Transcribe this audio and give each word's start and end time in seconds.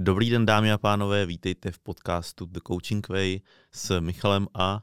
Dobrý 0.00 0.30
den, 0.30 0.46
dámy 0.46 0.72
a 0.72 0.78
pánové, 0.78 1.26
vítejte 1.26 1.70
v 1.72 1.78
podcastu 1.78 2.46
The 2.46 2.60
Coaching 2.66 3.08
Way 3.08 3.40
s 3.72 4.00
Michalem 4.00 4.48
a 4.54 4.82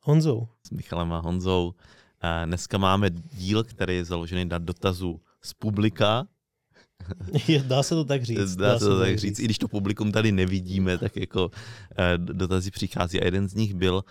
Honzou. 0.00 0.48
S 0.66 0.70
Michalem 0.70 1.12
a 1.12 1.18
Honzou. 1.18 1.74
A 2.20 2.44
dneska 2.44 2.78
máme 2.78 3.10
díl, 3.10 3.64
který 3.64 3.96
je 3.96 4.04
založený 4.04 4.44
na 4.44 4.58
dotazu 4.58 5.20
z 5.42 5.54
publika. 5.54 6.26
Dá 7.66 7.82
se 7.82 7.94
to 7.94 8.04
tak 8.04 8.22
říct. 8.22 8.56
Dá, 8.56 8.72
Dá 8.72 8.78
se 8.78 8.84
to 8.84 8.98
tak 8.98 9.08
říct. 9.08 9.20
říct. 9.20 9.38
I 9.38 9.44
když 9.44 9.58
to 9.58 9.68
publikum 9.68 10.12
tady 10.12 10.32
nevidíme, 10.32 10.98
tak 10.98 11.16
jako 11.16 11.50
eh, 11.98 12.18
dotazy 12.18 12.70
přichází. 12.70 13.20
A 13.20 13.24
jeden 13.24 13.48
z 13.48 13.54
nich 13.54 13.74
byl, 13.74 14.04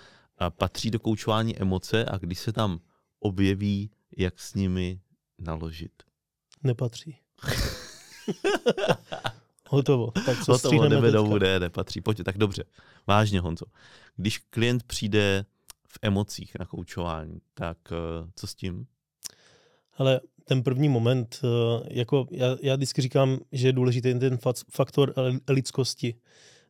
patří 0.50 0.91
do 0.91 1.00
koučování 1.00 1.57
emoce 1.57 2.05
a 2.05 2.18
když 2.18 2.39
se 2.39 2.54
tam 2.54 2.79
objeví, 3.20 3.91
jak 4.18 4.39
s 4.39 4.54
nimi 4.54 5.00
naložit. 5.39 5.91
Nepatří. 6.63 7.18
Hotovo. 9.70 10.11
Tak 10.25 10.43
co 10.43 10.51
Hotovo, 10.51 10.88
jdeme 10.88 11.11
domů, 11.11 11.38
ne, 11.38 11.59
nepatří. 11.59 12.01
Pojď, 12.01 12.23
tak 12.23 12.37
dobře. 12.37 12.64
Vážně, 13.07 13.39
Honzo. 13.39 13.65
Když 14.15 14.37
klient 14.37 14.83
přijde 14.83 15.45
v 15.87 16.00
emocích 16.01 16.51
na 16.59 16.65
koučování, 16.65 17.42
tak 17.54 17.78
uh, 17.92 18.29
co 18.36 18.47
s 18.47 18.55
tím? 18.55 18.86
Ale 19.97 20.19
ten 20.43 20.64
první 20.64 20.89
moment, 20.89 21.39
uh, 21.43 21.87
jako 21.89 22.28
já, 22.32 22.57
já 22.61 22.75
vždycky 22.75 23.01
říkám, 23.01 23.39
že 23.51 23.68
je 23.68 23.73
důležitý 23.73 24.14
ten 24.19 24.39
faktor 24.69 25.14
lidskosti. 25.50 26.15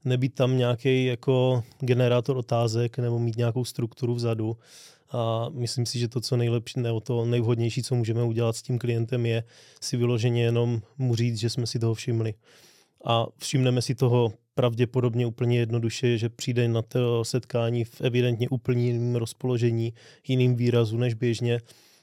Nebýt 0.05 0.35
tam 0.35 0.57
nějaký 0.57 1.05
jako 1.05 1.63
generátor 1.79 2.37
otázek 2.37 2.97
nebo 2.97 3.19
mít 3.19 3.37
nějakou 3.37 3.65
strukturu 3.65 4.15
vzadu. 4.15 4.57
A 5.11 5.49
myslím 5.49 5.85
si, 5.85 5.99
že 5.99 6.07
to, 6.07 6.21
co 6.21 6.37
nejlepší, 6.37 6.79
nebo 6.79 6.99
to 6.99 7.25
nejvhodnější, 7.25 7.83
co 7.83 7.95
můžeme 7.95 8.23
udělat 8.23 8.55
s 8.55 8.61
tím 8.61 8.79
klientem, 8.79 9.25
je 9.25 9.43
si 9.81 9.97
vyloženě 9.97 10.43
jenom 10.43 10.81
mu 10.97 11.15
říct, 11.15 11.39
že 11.39 11.49
jsme 11.49 11.67
si 11.67 11.79
toho 11.79 11.93
všimli 11.93 12.33
a 13.05 13.27
všimneme 13.37 13.81
si 13.81 13.95
toho 13.95 14.33
pravděpodobně 14.55 15.25
úplně 15.25 15.59
jednoduše, 15.59 16.17
že 16.17 16.29
přijde 16.29 16.67
na 16.67 16.81
to 16.81 17.25
setkání 17.25 17.83
v 17.83 18.01
evidentně 18.01 18.49
úplně 18.49 18.85
jiném 18.85 19.15
rozpoložení, 19.15 19.93
jiným 20.27 20.55
výrazu 20.55 20.97
než 20.97 21.13
běžně 21.13 21.59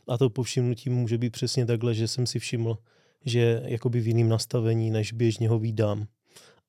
a 0.08 0.18
to 0.18 0.30
povšimnutí 0.30 0.90
může 0.90 1.18
být 1.18 1.30
přesně 1.30 1.66
takhle, 1.66 1.94
že 1.94 2.08
jsem 2.08 2.26
si 2.26 2.38
všiml, 2.38 2.78
že 3.24 3.62
jakoby 3.64 4.00
v 4.00 4.06
jiném 4.06 4.28
nastavení, 4.28 4.90
než 4.90 5.12
běžně 5.12 5.48
ho 5.48 5.58
výdám. 5.58 6.06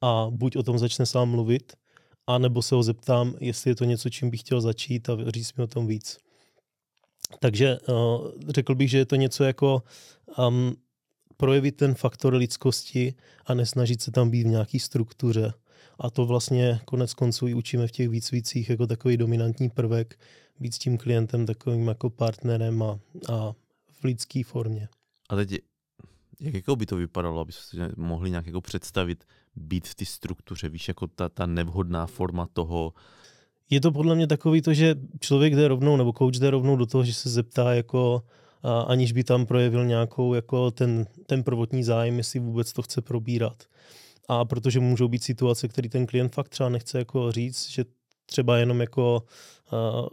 A 0.01 0.27
buď 0.29 0.55
o 0.55 0.63
tom 0.63 0.79
začne 0.79 1.05
sám 1.05 1.29
mluvit, 1.29 1.73
a 2.27 2.37
nebo 2.37 2.61
se 2.61 2.75
ho 2.75 2.83
zeptám, 2.83 3.35
jestli 3.39 3.71
je 3.71 3.75
to 3.75 3.85
něco, 3.85 4.09
čím 4.09 4.29
bych 4.29 4.39
chtěl 4.39 4.61
začít 4.61 5.09
a 5.09 5.17
říct 5.27 5.53
mi 5.53 5.63
o 5.63 5.67
tom 5.67 5.87
víc. 5.87 6.17
Takže 7.39 7.77
uh, 7.79 7.95
řekl 8.49 8.75
bych, 8.75 8.89
že 8.89 8.97
je 8.97 9.05
to 9.05 9.15
něco 9.15 9.43
jako 9.43 9.83
um, 10.37 10.75
projevit 11.37 11.75
ten 11.75 11.95
faktor 11.95 12.33
lidskosti 12.33 13.13
a 13.45 13.53
nesnažit 13.53 14.01
se 14.01 14.11
tam 14.11 14.29
být 14.29 14.43
v 14.43 14.47
nějaký 14.47 14.79
struktuře. 14.79 15.53
A 15.99 16.09
to 16.09 16.25
vlastně 16.25 16.79
konec 16.85 17.13
konců 17.13 17.47
i 17.47 17.53
učíme 17.53 17.87
v 17.87 17.91
těch 17.91 18.09
vícvicích 18.09 18.69
jako 18.69 18.87
takový 18.87 19.17
dominantní 19.17 19.69
prvek, 19.69 20.19
být 20.59 20.73
s 20.73 20.77
tím 20.77 20.97
klientem 20.97 21.45
takovým 21.45 21.87
jako 21.87 22.09
partnerem 22.09 22.83
a, 22.83 22.99
a 23.33 23.53
v 23.91 24.03
lidské 24.03 24.43
formě. 24.43 24.89
A 25.29 25.35
teď, 25.35 25.57
jak 26.39 26.53
jako 26.53 26.75
by 26.75 26.85
to 26.85 26.95
vypadalo, 26.95 27.41
aby 27.41 27.51
si 27.51 27.77
mohli 27.97 28.29
nějak 28.29 28.47
jako 28.47 28.61
představit 28.61 29.23
být 29.55 29.87
v 29.87 29.95
té 29.95 30.05
struktuře, 30.05 30.69
víš, 30.69 30.87
jako 30.87 31.07
ta, 31.07 31.29
ta 31.29 31.45
nevhodná 31.45 32.07
forma 32.07 32.47
toho, 32.53 32.93
je 33.69 33.81
to 33.81 33.91
podle 33.91 34.15
mě 34.15 34.27
takový 34.27 34.61
to, 34.61 34.73
že 34.73 34.95
člověk 35.19 35.55
jde 35.55 35.67
rovnou, 35.67 35.97
nebo 35.97 36.13
coach 36.13 36.35
jde 36.35 36.49
rovnou 36.49 36.75
do 36.75 36.85
toho, 36.85 37.03
že 37.03 37.13
se 37.13 37.29
zeptá 37.29 37.73
jako 37.73 38.23
a 38.67 38.81
aniž 38.81 39.11
by 39.11 39.23
tam 39.23 39.45
projevil 39.45 39.85
nějakou 39.85 40.33
jako 40.33 40.71
ten, 40.71 41.05
ten 41.25 41.43
prvotní 41.43 41.83
zájem, 41.83 42.17
jestli 42.17 42.39
vůbec 42.39 42.73
to 42.73 42.81
chce 42.81 43.01
probírat. 43.01 43.63
A 44.27 44.45
protože 44.45 44.79
můžou 44.79 45.07
být 45.07 45.23
situace, 45.23 45.67
které 45.67 45.89
ten 45.89 46.05
klient 46.05 46.33
fakt 46.33 46.49
třeba 46.49 46.69
nechce 46.69 46.99
jako 46.99 47.31
říct, 47.31 47.69
že 47.69 47.85
třeba 48.25 48.57
jenom 48.57 48.81
jako 48.81 49.23
uh, 49.73 50.07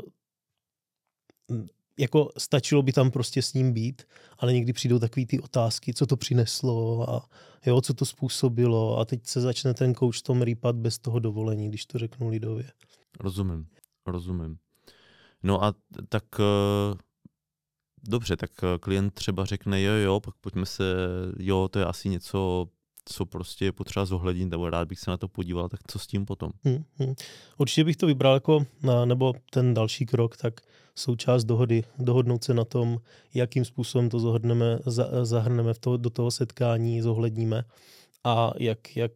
jako 1.98 2.30
stačilo 2.38 2.82
by 2.82 2.92
tam 2.92 3.10
prostě 3.10 3.42
s 3.42 3.54
ním 3.54 3.72
být, 3.72 4.02
ale 4.38 4.52
někdy 4.52 4.72
přijdou 4.72 4.98
takové 4.98 5.26
ty 5.26 5.40
otázky, 5.40 5.94
co 5.94 6.06
to 6.06 6.16
přineslo 6.16 7.10
a 7.10 7.28
jo, 7.66 7.80
co 7.80 7.94
to 7.94 8.04
způsobilo 8.04 8.98
a 8.98 9.04
teď 9.04 9.26
se 9.26 9.40
začne 9.40 9.74
ten 9.74 9.94
coach 9.94 10.22
tom 10.22 10.42
rýpat 10.42 10.76
bez 10.76 10.98
toho 10.98 11.18
dovolení, 11.18 11.68
když 11.68 11.86
to 11.86 11.98
řeknu 11.98 12.28
lidově. 12.28 12.70
Rozumím, 13.20 13.66
rozumím. 14.06 14.56
No 15.42 15.64
a 15.64 15.74
tak 16.08 16.24
uh 16.38 16.98
dobře, 18.08 18.36
tak 18.36 18.50
eh, 18.62 18.78
klient 18.78 19.14
třeba 19.14 19.44
řekne, 19.44 19.82
jo, 19.82 19.92
jo, 19.92 20.20
pak 20.20 20.34
pojďme 20.40 20.66
se, 20.66 20.84
jo, 21.38 21.68
to 21.70 21.78
je 21.78 21.84
asi 21.84 22.08
něco, 22.08 22.68
co 23.04 23.26
prostě 23.26 23.64
je 23.64 23.72
potřeba 23.72 24.06
zohlednit, 24.06 24.50
nebo 24.50 24.70
rád 24.70 24.88
bych 24.88 24.98
se 24.98 25.10
na 25.10 25.16
to 25.16 25.28
podíval, 25.28 25.68
tak 25.68 25.80
co 25.86 25.98
s 25.98 26.06
tím 26.06 26.26
potom? 26.26 26.50
Hmm, 26.64 26.84
hmm. 26.98 27.14
Určitě 27.58 27.84
bych 27.84 27.96
to 27.96 28.06
vybral 28.06 28.34
jako, 28.34 28.66
nebo 29.04 29.32
ten 29.50 29.74
další 29.74 30.06
krok, 30.06 30.36
tak 30.36 30.60
součást 30.94 31.44
dohody, 31.44 31.84
dohodnout 31.98 32.44
se 32.44 32.54
na 32.54 32.64
tom, 32.64 32.98
jakým 33.34 33.64
způsobem 33.64 34.08
to 34.08 34.20
zohodneme, 34.20 34.78
zahrneme 35.22 35.74
v 35.74 35.78
to, 35.78 35.96
do 35.96 36.10
toho 36.10 36.30
setkání, 36.30 37.02
zohledníme 37.02 37.64
a 38.24 38.52
jak, 38.58 38.96
jak, 38.96 39.12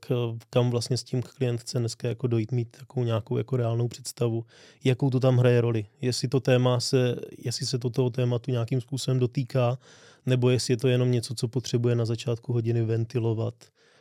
kam 0.50 0.70
vlastně 0.70 0.96
s 0.96 1.04
tím 1.04 1.22
klient 1.22 1.60
chce 1.60 1.78
dneska 1.78 2.08
jako 2.08 2.26
dojít, 2.26 2.52
mít 2.52 2.76
takovou 2.76 3.04
nějakou 3.06 3.36
jako 3.38 3.56
reálnou 3.56 3.88
představu, 3.88 4.44
jakou 4.84 5.10
to 5.10 5.20
tam 5.20 5.36
hraje 5.38 5.60
roli. 5.60 5.86
Jestli 6.00 6.28
to 6.28 6.40
téma 6.40 6.80
se, 6.80 7.16
jestli 7.38 7.66
se 7.66 7.78
to 7.78 7.90
toho 7.90 8.10
tématu 8.10 8.50
nějakým 8.50 8.80
způsobem 8.80 9.18
dotýká, 9.18 9.78
nebo 10.26 10.50
jestli 10.50 10.72
je 10.72 10.76
to 10.76 10.88
jenom 10.88 11.10
něco, 11.10 11.34
co 11.34 11.48
potřebuje 11.48 11.94
na 11.94 12.04
začátku 12.04 12.52
hodiny 12.52 12.82
ventilovat, 12.82 13.54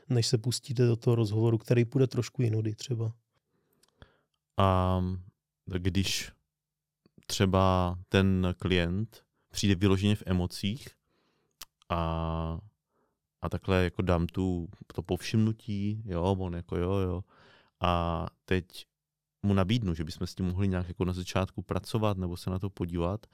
než 0.10 0.28
se 0.28 0.38
pustíte 0.38 0.86
do 0.86 0.96
toho 0.96 1.16
rozhovoru, 1.16 1.58
který 1.58 1.86
půjde 1.86 2.08
trošku 2.08 2.42
jinudy 2.42 2.76
třeba. 2.76 3.14
A 4.58 5.02
když 5.66 6.32
třeba 7.28 7.98
ten 8.10 8.56
klient 8.60 9.24
přijde 9.52 9.76
vyloženě 9.76 10.16
v 10.16 10.24
emocích 10.26 10.88
a 11.90 12.60
a 13.42 13.50
takhle 13.50 13.84
jako 13.84 14.02
dám 14.02 14.28
tu, 14.28 14.68
to 14.96 15.02
povšimnutí, 15.02 16.04
jo, 16.06 16.36
on 16.40 16.56
jako 16.56 16.78
jo, 16.78 16.92
jo. 16.92 17.24
A 17.82 18.26
teď 18.46 18.86
mu 19.46 19.54
nabídnu, 19.54 19.94
že 19.94 20.04
bychom 20.04 20.28
s 20.28 20.36
tím 20.36 20.46
mohli 20.46 20.68
nějak 20.68 20.88
jako 20.88 21.06
na 21.06 21.14
začátku 21.14 21.62
pracovat 21.62 22.18
nebo 22.18 22.38
se 22.38 22.50
na 22.50 22.60
to 22.60 22.70
podívat. 22.70 23.26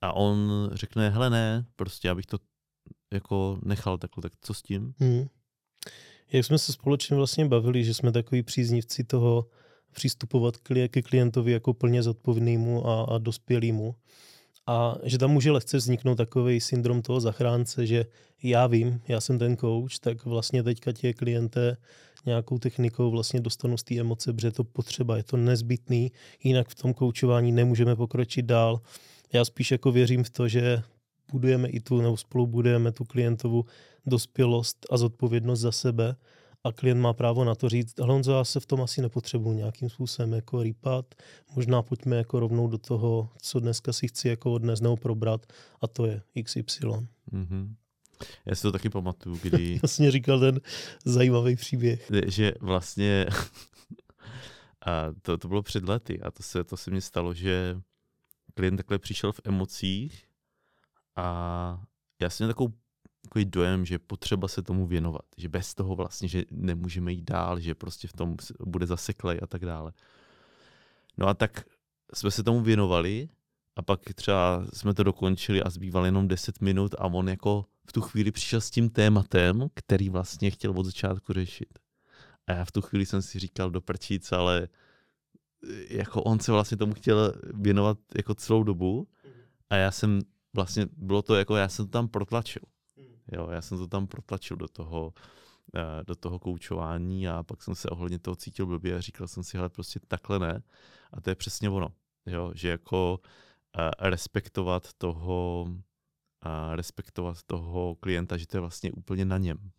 A 0.00 0.12
on 0.12 0.70
řekne, 0.72 1.10
hele 1.10 1.30
ne, 1.30 1.66
prostě 1.76 2.10
abych 2.10 2.26
to 2.26 2.38
jako 3.12 3.58
nechal 3.62 3.98
takhle, 3.98 4.22
tak 4.22 4.32
co 4.40 4.54
s 4.54 4.62
tím? 4.62 4.94
Hmm. 4.98 5.26
Jak 6.32 6.44
jsme 6.44 6.58
se 6.58 6.72
společně 6.72 7.16
vlastně 7.16 7.48
bavili, 7.48 7.84
že 7.84 7.94
jsme 7.94 8.12
takový 8.12 8.42
příznivci 8.42 9.04
toho 9.04 9.46
přistupovat 9.92 10.56
ke 10.88 11.02
klientovi 11.02 11.52
jako 11.52 11.74
plně 11.74 12.02
zodpovědnému 12.02 12.86
a, 12.86 13.04
a 13.04 13.18
dospělému. 13.18 13.94
A 14.66 14.94
že 15.02 15.18
tam 15.18 15.30
může 15.30 15.50
lehce 15.50 15.76
vzniknout 15.76 16.14
takový 16.14 16.60
syndrom 16.60 17.02
toho 17.02 17.20
zachránce, 17.20 17.86
že 17.86 18.06
já 18.42 18.66
vím, 18.66 19.00
já 19.08 19.20
jsem 19.20 19.38
ten 19.38 19.56
coach, 19.56 19.98
tak 20.00 20.24
vlastně 20.24 20.62
teďka 20.62 20.92
tě 20.92 21.12
klienté 21.12 21.76
nějakou 22.26 22.58
technikou 22.58 23.10
vlastně 23.10 23.40
dostanu 23.40 23.76
z 23.76 23.82
té 23.82 23.98
emoce, 23.98 24.32
protože 24.32 24.50
to 24.50 24.64
potřeba, 24.64 25.16
je 25.16 25.22
to 25.22 25.36
nezbytný, 25.36 26.12
jinak 26.42 26.68
v 26.68 26.74
tom 26.74 26.94
koučování 26.94 27.52
nemůžeme 27.52 27.96
pokročit 27.96 28.46
dál. 28.46 28.80
Já 29.32 29.44
spíš 29.44 29.70
jako 29.70 29.92
věřím 29.92 30.24
v 30.24 30.30
to, 30.30 30.48
že 30.48 30.82
budujeme 31.32 31.68
i 31.68 31.80
tu, 31.80 32.00
nebo 32.00 32.16
spolu 32.16 32.46
budujeme 32.46 32.92
tu 32.92 33.04
klientovu 33.04 33.64
dospělost 34.06 34.86
a 34.90 34.96
zodpovědnost 34.96 35.60
za 35.60 35.72
sebe 35.72 36.16
a 36.64 36.72
klient 36.72 37.00
má 37.00 37.12
právo 37.12 37.44
na 37.44 37.54
to 37.54 37.68
říct, 37.68 37.98
Honzo, 37.98 38.32
já 38.32 38.44
se 38.44 38.60
v 38.60 38.66
tom 38.66 38.82
asi 38.82 39.02
nepotřebuji 39.02 39.52
nějakým 39.52 39.90
způsobem 39.90 40.32
jako 40.32 40.62
rýpat, 40.62 41.14
možná 41.56 41.82
pojďme 41.82 42.16
jako 42.16 42.40
rovnou 42.40 42.68
do 42.68 42.78
toho, 42.78 43.30
co 43.42 43.60
dneska 43.60 43.92
si 43.92 44.08
chci 44.08 44.28
jako 44.28 44.58
dnes 44.58 44.80
nebo 44.80 44.96
probrat 44.96 45.46
a 45.80 45.86
to 45.86 46.06
je 46.06 46.22
XY. 46.44 46.62
Mm-hmm. 47.32 47.74
Já 48.46 48.54
si 48.54 48.62
to 48.62 48.72
taky 48.72 48.90
pamatuju, 48.90 49.38
kdy... 49.42 49.80
Jasně 49.82 50.10
říkal 50.10 50.40
ten 50.40 50.60
zajímavý 51.04 51.56
příběh. 51.56 52.10
Že 52.26 52.52
vlastně 52.60 53.26
a 54.86 55.06
to, 55.22 55.38
to 55.38 55.48
bylo 55.48 55.62
před 55.62 55.84
lety 55.84 56.20
a 56.20 56.30
to 56.30 56.42
se, 56.42 56.64
to 56.64 56.76
se 56.76 56.90
mně 56.90 57.00
stalo, 57.00 57.34
že 57.34 57.80
klient 58.54 58.76
takhle 58.76 58.98
přišel 58.98 59.32
v 59.32 59.40
emocích 59.44 60.24
a 61.16 61.84
já 62.20 62.30
jsem 62.30 62.44
měl 62.44 62.54
takovou 62.54 62.72
takový 63.32 63.44
dojem, 63.44 63.84
že 63.84 63.98
potřeba 63.98 64.48
se 64.48 64.62
tomu 64.62 64.86
věnovat, 64.86 65.24
že 65.36 65.48
bez 65.48 65.74
toho 65.74 65.96
vlastně, 65.96 66.28
že 66.28 66.44
nemůžeme 66.50 67.12
jít 67.12 67.24
dál, 67.24 67.60
že 67.60 67.74
prostě 67.74 68.08
v 68.08 68.12
tom 68.12 68.36
bude 68.60 68.86
zaseklej 68.86 69.38
a 69.42 69.46
tak 69.46 69.64
dále. 69.64 69.92
No 71.16 71.28
a 71.28 71.34
tak 71.34 71.64
jsme 72.14 72.30
se 72.30 72.42
tomu 72.42 72.60
věnovali 72.60 73.28
a 73.76 73.82
pak 73.82 74.00
třeba 74.14 74.64
jsme 74.72 74.94
to 74.94 75.02
dokončili 75.02 75.62
a 75.62 75.70
zbýval 75.70 76.04
jenom 76.04 76.28
10 76.28 76.60
minut 76.60 76.94
a 76.98 77.04
on 77.04 77.28
jako 77.28 77.64
v 77.86 77.92
tu 77.92 78.00
chvíli 78.00 78.32
přišel 78.32 78.60
s 78.60 78.70
tím 78.70 78.90
tématem, 78.90 79.68
který 79.74 80.08
vlastně 80.08 80.50
chtěl 80.50 80.70
od 80.76 80.84
začátku 80.84 81.32
řešit. 81.32 81.78
A 82.46 82.52
já 82.52 82.64
v 82.64 82.72
tu 82.72 82.80
chvíli 82.82 83.06
jsem 83.06 83.22
si 83.22 83.38
říkal 83.38 83.70
do 83.70 83.80
prčíc, 83.80 84.32
ale 84.32 84.68
jako 85.88 86.22
on 86.22 86.40
se 86.40 86.52
vlastně 86.52 86.76
tomu 86.76 86.94
chtěl 86.94 87.32
věnovat 87.54 87.98
jako 88.16 88.34
celou 88.34 88.62
dobu 88.62 89.08
a 89.70 89.76
já 89.76 89.90
jsem 89.90 90.20
vlastně, 90.54 90.86
bylo 90.96 91.22
to 91.22 91.34
jako, 91.34 91.56
já 91.56 91.68
jsem 91.68 91.86
to 91.86 91.90
tam 91.90 92.08
protlačil. 92.08 92.62
Jo, 93.32 93.48
já 93.50 93.62
jsem 93.62 93.78
to 93.78 93.86
tam 93.86 94.06
protlačil 94.06 94.56
do 94.56 94.68
toho, 94.68 95.12
do 96.06 96.14
toho 96.14 96.38
koučování 96.38 97.28
a 97.28 97.42
pak 97.42 97.62
jsem 97.62 97.74
se 97.74 97.88
ohledně 97.88 98.18
toho 98.18 98.36
cítil 98.36 98.66
blbě 98.66 98.96
a 98.96 99.00
říkal 99.00 99.28
jsem 99.28 99.44
si, 99.44 99.56
hele, 99.56 99.68
prostě 99.68 100.00
takhle 100.08 100.38
ne. 100.38 100.62
A 101.12 101.20
to 101.20 101.30
je 101.30 101.34
přesně 101.34 101.70
ono, 101.70 101.88
jo? 102.26 102.52
že 102.54 102.68
jako 102.68 103.20
respektovat 103.98 104.92
toho, 104.92 105.66
respektovat 106.72 107.42
toho 107.42 107.94
klienta, 107.94 108.36
že 108.36 108.46
to 108.46 108.56
je 108.56 108.60
vlastně 108.60 108.92
úplně 108.92 109.24
na 109.24 109.38
něm. 109.38 109.70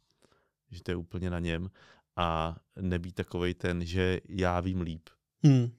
Že 0.72 0.84
to 0.84 0.92
je 0.92 0.96
úplně 0.96 1.30
na 1.30 1.40
něm 1.40 1.70
a 2.16 2.56
nebýt 2.76 3.16
takovej 3.16 3.54
ten, 3.54 3.86
že 3.86 4.20
já 4.30 4.60
vím 4.60 4.82
líp. 4.82 5.10
Hmm. 5.44 5.72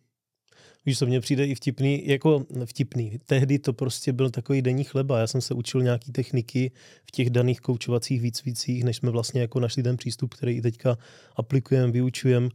Víš, 0.86 0.98
co 0.98 1.06
mně 1.06 1.20
přijde 1.20 1.46
i 1.46 1.54
vtipný, 1.54 2.08
jako 2.08 2.46
vtipný. 2.64 3.18
Tehdy 3.26 3.58
to 3.58 3.72
prostě 3.72 4.12
byl 4.12 4.30
takový 4.30 4.62
denní 4.62 4.84
chleba. 4.84 5.18
Já 5.18 5.26
jsem 5.26 5.40
se 5.40 5.54
učil 5.54 5.82
nějaký 5.82 6.12
techniky 6.12 6.70
v 7.06 7.10
těch 7.10 7.30
daných 7.30 7.60
koučovacích 7.60 8.20
výcvicích, 8.20 8.84
než 8.84 8.96
jsme 8.96 9.10
vlastně 9.10 9.40
jako 9.40 9.60
našli 9.60 9.82
ten 9.82 9.96
přístup, 9.96 10.34
který 10.34 10.52
i 10.52 10.62
teďka 10.62 10.98
aplikujeme, 11.36 11.92
vyučujeme. 11.92 12.48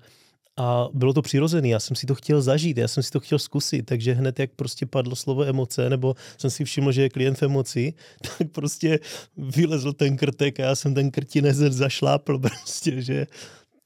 A 0.58 0.88
bylo 0.94 1.14
to 1.14 1.22
přirozené, 1.22 1.68
já 1.68 1.80
jsem 1.80 1.96
si 1.96 2.06
to 2.06 2.16
chtěl 2.16 2.42
zažít, 2.42 2.78
já 2.78 2.88
jsem 2.88 3.04
si 3.04 3.12
to 3.12 3.20
chtěl 3.20 3.40
zkusit, 3.40 3.84
takže 3.84 4.14
hned 4.14 4.40
jak 4.40 4.52
prostě 4.56 4.86
padlo 4.86 5.16
slovo 5.16 5.44
emoce, 5.44 5.90
nebo 5.90 6.16
jsem 6.38 6.50
si 6.50 6.66
všiml, 6.66 6.92
že 6.92 7.02
je 7.02 7.10
klient 7.10 7.38
v 7.38 7.44
emoci, 7.44 7.94
tak 8.38 8.52
prostě 8.52 9.00
vylezl 9.38 9.94
ten 9.94 10.18
krtek 10.18 10.60
a 10.60 10.64
já 10.64 10.76
jsem 10.76 10.94
ten 10.94 11.12
krtinec 11.12 11.58
zašlápl 11.58 12.40
prostě, 12.40 13.02
že 13.02 13.28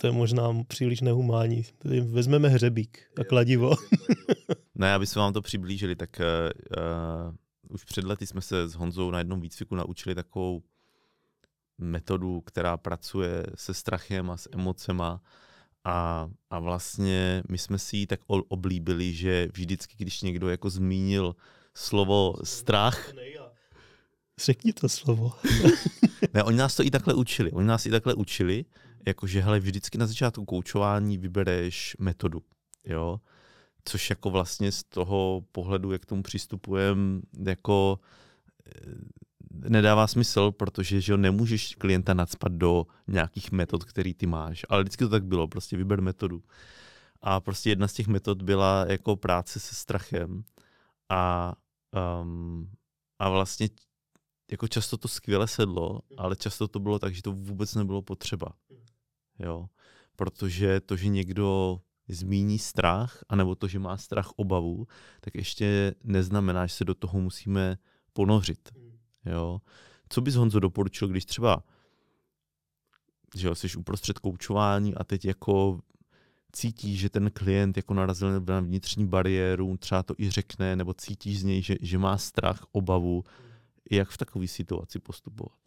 to 0.04 0.08
je 0.08 0.14
možná 0.14 0.64
příliš 0.68 1.02
nehumánní. 1.02 1.66
Vezmeme 2.04 2.50
hřebík 2.50 3.00
a 3.22 3.24
kladivo. 3.24 3.76
ne, 4.76 4.94
aby 4.94 5.08
jsme 5.08 5.20
vám 5.20 5.34
to 5.34 5.42
přiblížili, 5.42 5.96
tak 5.96 6.22
uh, 6.78 7.36
už 7.70 7.84
před 7.84 8.04
lety 8.06 8.28
jsme 8.28 8.42
se 8.42 8.70
s 8.70 8.74
Honzou 8.74 9.12
na 9.12 9.18
jednom 9.18 9.42
výcviku 9.42 9.76
naučili 9.76 10.16
takovou 10.16 10.64
metodu, 11.78 12.42
která 12.42 12.78
pracuje 12.78 13.46
se 13.56 13.74
strachem 13.74 14.32
a 14.32 14.38
s 14.38 14.50
emocema. 14.54 15.22
A, 15.84 16.30
a 16.50 16.60
vlastně 16.60 17.44
my 17.50 17.58
jsme 17.58 17.80
si 17.80 17.98
ji 17.98 18.08
tak 18.08 18.20
oblíbili, 18.28 19.14
že 19.14 19.48
vždycky, 19.54 19.96
když 19.98 20.22
někdo 20.22 20.50
jako 20.50 20.70
zmínil 20.70 21.36
slovo 21.76 22.34
strach, 22.44 23.14
Řekni 24.46 24.74
to 24.74 24.90
slovo. 24.90 25.34
ne, 26.34 26.44
oni 26.44 26.58
nás 26.58 26.76
to 26.76 26.84
i 26.84 26.92
takhle 26.92 27.14
učili. 27.14 27.52
Oni 27.52 27.68
nás 27.68 27.86
i 27.86 27.90
takhle 27.90 28.14
učili, 28.14 28.66
jakože 29.08 29.42
hele, 29.42 29.60
vždycky 29.60 29.98
na 29.98 30.08
začátku 30.08 30.46
koučování 30.46 31.18
vybereš 31.18 31.96
metodu, 32.00 32.42
jo, 32.86 33.20
což 33.86 34.10
jako 34.10 34.30
vlastně 34.30 34.72
z 34.72 34.84
toho 34.84 35.44
pohledu, 35.52 35.92
jak 35.92 36.02
k 36.02 36.06
tomu 36.06 36.24
přistupujeme, 36.24 37.22
jako 37.46 38.00
eh, 38.66 39.70
nedává 39.70 40.08
smysl, 40.08 40.52
protože 40.52 41.02
že 41.02 41.18
nemůžeš 41.18 41.76
klienta 41.76 42.14
nadspat 42.14 42.52
do 42.52 42.86
nějakých 43.08 43.52
metod, 43.52 43.84
který 43.84 44.14
ty 44.14 44.26
máš. 44.26 44.66
Ale 44.70 44.84
vždycky 44.84 45.04
to 45.04 45.10
tak 45.10 45.26
bylo, 45.26 45.48
prostě 45.48 45.78
vyber 45.78 46.02
metodu. 46.02 46.44
A 47.22 47.40
prostě 47.40 47.70
jedna 47.70 47.88
z 47.88 47.94
těch 47.94 48.08
metod 48.08 48.42
byla 48.42 48.86
jako 48.90 49.16
práce 49.16 49.60
se 49.60 49.76
strachem 49.76 50.44
a, 51.10 51.54
um, 52.22 52.70
a 53.20 53.30
vlastně 53.30 53.70
jako 54.54 54.68
často 54.68 54.98
to 54.98 55.08
skvěle 55.08 55.48
sedlo, 55.48 56.00
ale 56.18 56.36
často 56.36 56.68
to 56.68 56.80
bylo 56.80 57.00
tak, 57.00 57.16
že 57.16 57.22
to 57.22 57.32
vůbec 57.32 57.76
nebylo 57.76 58.02
potřeba. 58.02 58.54
Jo? 59.40 59.70
Protože 60.16 60.82
to, 60.82 60.98
že 60.98 61.08
někdo 61.08 61.80
zmíní 62.08 62.60
strach, 62.60 63.24
anebo 63.30 63.56
to, 63.56 63.68
že 63.68 63.80
má 63.80 63.98
strach 63.98 64.32
obavu, 64.36 64.88
tak 65.22 65.36
ještě 65.36 65.96
neznamená, 66.04 66.66
že 66.66 66.76
se 66.76 66.86
do 66.86 66.96
toho 66.96 67.22
musíme 67.22 67.78
ponořit. 68.14 68.70
Jo? 69.26 69.62
Co 70.10 70.22
bys 70.22 70.36
Honzo 70.36 70.60
doporučil, 70.60 71.08
když 71.08 71.26
třeba 71.26 71.64
že 73.36 73.48
jo, 73.48 73.56
jsi 73.56 73.78
uprostřed 73.78 74.20
koučování 74.20 74.96
a 74.96 75.04
teď 75.04 75.26
jako 75.26 75.80
cítíš, 76.52 77.00
že 77.00 77.10
ten 77.10 77.32
klient 77.32 77.78
jako 77.78 77.94
narazil 77.94 78.42
na 78.42 78.60
vnitřní 78.60 79.08
bariéru, 79.08 79.78
třeba 79.78 80.04
to 80.04 80.14
i 80.18 80.30
řekne, 80.30 80.76
nebo 80.76 80.94
cítíš 80.94 81.40
z 81.40 81.44
něj, 81.44 81.62
že, 81.62 81.76
že 81.82 81.98
má 81.98 82.18
strach, 82.18 82.66
obavu, 82.72 83.24
jak 83.92 84.10
v 84.10 84.18
takové 84.18 84.48
situaci 84.48 85.00
postupovat? 85.00 85.58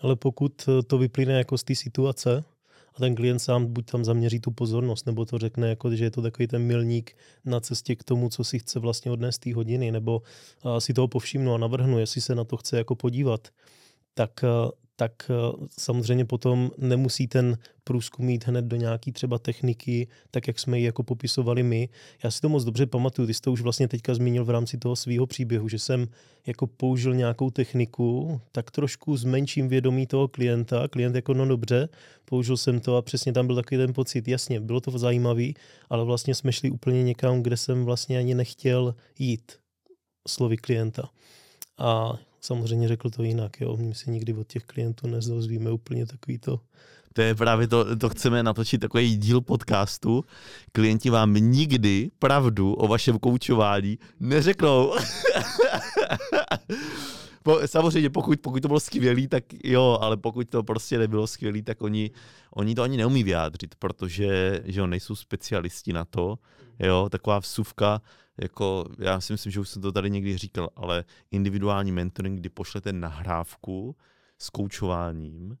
Ale 0.00 0.16
pokud 0.16 0.68
to 0.86 0.98
vyplyne 0.98 1.32
jako 1.32 1.58
z 1.58 1.64
té 1.64 1.74
situace, 1.74 2.44
a 2.94 3.00
ten 3.00 3.14
klient 3.14 3.38
sám 3.38 3.66
buď 3.66 3.90
tam 3.90 4.04
zaměří 4.04 4.40
tu 4.40 4.50
pozornost, 4.50 5.06
nebo 5.06 5.24
to 5.24 5.38
řekne, 5.38 5.68
jako, 5.68 5.96
že 5.96 6.04
je 6.04 6.10
to 6.10 6.22
takový 6.22 6.48
ten 6.48 6.62
milník 6.62 7.16
na 7.44 7.60
cestě 7.60 7.96
k 7.96 8.04
tomu, 8.04 8.28
co 8.28 8.44
si 8.44 8.58
chce 8.58 8.78
vlastně 8.78 9.10
odnést 9.10 9.38
té 9.38 9.54
hodiny, 9.54 9.90
nebo 9.90 10.22
si 10.78 10.94
toho 10.94 11.08
povšimnu 11.08 11.54
a 11.54 11.58
navrhnu, 11.58 11.98
jestli 11.98 12.20
se 12.20 12.34
na 12.34 12.44
to 12.44 12.56
chce 12.56 12.76
jako 12.76 12.94
podívat, 12.94 13.48
tak 14.14 14.44
tak 15.00 15.30
eh, 15.30 15.66
samozřejmě 15.78 16.24
potom 16.24 16.70
nemusí 16.78 17.28
ten 17.28 17.58
průzkum 17.84 18.26
mít 18.26 18.46
hned 18.46 18.64
do 18.64 18.76
nějaký 18.76 19.12
třeba 19.12 19.38
techniky, 19.38 20.08
tak 20.30 20.48
jak 20.48 20.58
jsme 20.58 20.78
ji 20.78 20.84
jako 20.84 21.02
popisovali 21.02 21.62
my. 21.62 21.88
Já 22.24 22.30
si 22.30 22.40
to 22.40 22.48
moc 22.48 22.64
dobře 22.64 22.86
pamatuju, 22.86 23.26
ty 23.26 23.34
jsi 23.34 23.40
to 23.40 23.52
už 23.52 23.60
vlastně 23.60 23.88
teďka 23.88 24.14
zmínil 24.14 24.44
v 24.44 24.50
rámci 24.50 24.78
toho 24.78 24.96
svého 24.96 25.26
příběhu, 25.26 25.68
že 25.68 25.78
jsem 25.78 26.08
jako 26.46 26.66
použil 26.66 27.14
nějakou 27.14 27.50
techniku, 27.50 28.40
tak 28.52 28.70
trošku 28.70 29.16
s 29.16 29.24
menším 29.24 29.68
vědomí 29.68 30.06
toho 30.06 30.28
klienta, 30.28 30.88
klient 30.88 31.14
jako 31.14 31.34
no 31.34 31.46
dobře, 31.46 31.88
použil 32.24 32.56
jsem 32.56 32.80
to 32.80 32.96
a 32.96 33.02
přesně 33.02 33.32
tam 33.32 33.46
byl 33.46 33.56
takový 33.56 33.78
ten 33.78 33.92
pocit, 33.92 34.28
jasně, 34.28 34.60
bylo 34.60 34.80
to 34.80 34.98
zajímavý, 34.98 35.54
ale 35.90 36.04
vlastně 36.04 36.34
jsme 36.34 36.52
šli 36.52 36.70
úplně 36.70 37.02
někam, 37.02 37.42
kde 37.42 37.56
jsem 37.56 37.84
vlastně 37.84 38.18
ani 38.18 38.34
nechtěl 38.34 38.94
jít 39.18 39.52
slovy 40.28 40.56
klienta. 40.56 41.10
A 41.78 42.18
samozřejmě 42.40 42.88
řekl 42.88 43.10
to 43.10 43.22
jinak. 43.22 43.60
Jo. 43.60 43.76
My 43.76 43.94
si 43.94 44.10
nikdy 44.10 44.34
od 44.34 44.46
těch 44.46 44.64
klientů 44.64 45.06
nezozvíme 45.06 45.70
úplně 45.70 46.06
takový 46.06 46.38
to. 46.38 46.60
To 47.12 47.22
je 47.22 47.34
právě 47.34 47.68
to, 47.68 47.96
to 47.96 48.08
chceme 48.08 48.42
natočit 48.42 48.80
takový 48.80 49.16
díl 49.16 49.40
podcastu. 49.40 50.24
Klienti 50.72 51.10
vám 51.10 51.34
nikdy 51.34 52.10
pravdu 52.18 52.74
o 52.74 52.88
vašem 52.88 53.18
koučování 53.18 53.98
neřeknou. 54.20 54.94
Samozřejmě, 57.66 58.10
pokud, 58.10 58.40
pokud 58.40 58.62
to 58.62 58.68
bylo 58.68 58.80
skvělý, 58.80 59.28
tak 59.28 59.44
jo, 59.64 59.98
ale 60.00 60.16
pokud 60.16 60.48
to 60.48 60.62
prostě 60.62 60.98
nebylo 60.98 61.26
skvělý, 61.26 61.62
tak 61.62 61.82
oni, 61.82 62.10
oni 62.50 62.74
to 62.74 62.82
ani 62.82 62.96
neumí 62.96 63.24
vyjádřit, 63.24 63.74
protože 63.74 64.60
že 64.64 64.80
jo, 64.80 64.86
nejsou 64.86 65.16
specialisti 65.16 65.92
na 65.92 66.04
to. 66.04 66.38
Jo, 66.78 67.08
taková 67.10 67.38
vsuvka, 67.38 68.02
jako 68.40 68.84
já 68.98 69.20
si 69.20 69.32
myslím, 69.32 69.52
že 69.52 69.60
už 69.60 69.68
jsem 69.68 69.82
to 69.82 69.92
tady 69.92 70.10
někdy 70.10 70.38
říkal, 70.38 70.68
ale 70.76 71.04
individuální 71.30 71.92
mentoring, 71.92 72.40
kdy 72.40 72.48
pošlete 72.48 72.92
nahrávku 72.92 73.96
s 74.38 74.50
koučováním 74.50 75.58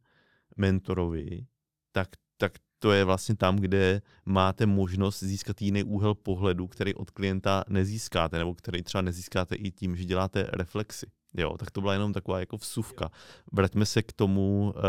mentorovi, 0.56 1.46
tak, 1.92 2.08
tak 2.36 2.52
to 2.78 2.92
je 2.92 3.04
vlastně 3.04 3.36
tam, 3.36 3.56
kde 3.56 4.02
máte 4.24 4.66
možnost 4.66 5.22
získat 5.22 5.62
jiný 5.62 5.84
úhel 5.84 6.14
pohledu, 6.14 6.66
který 6.66 6.94
od 6.94 7.10
klienta 7.10 7.64
nezískáte, 7.68 8.38
nebo 8.38 8.54
který 8.54 8.82
třeba 8.82 9.02
nezískáte 9.02 9.54
i 9.54 9.70
tím, 9.70 9.96
že 9.96 10.04
děláte 10.04 10.46
reflexy. 10.52 11.06
Jo, 11.36 11.56
tak 11.58 11.70
to 11.70 11.80
byla 11.80 11.92
jenom 11.92 12.12
taková 12.12 12.40
jako 12.40 12.56
vsuvka. 12.56 13.10
Vraťme 13.52 13.86
se 13.86 14.02
k 14.02 14.12
tomu, 14.12 14.74
uh, 14.76 14.82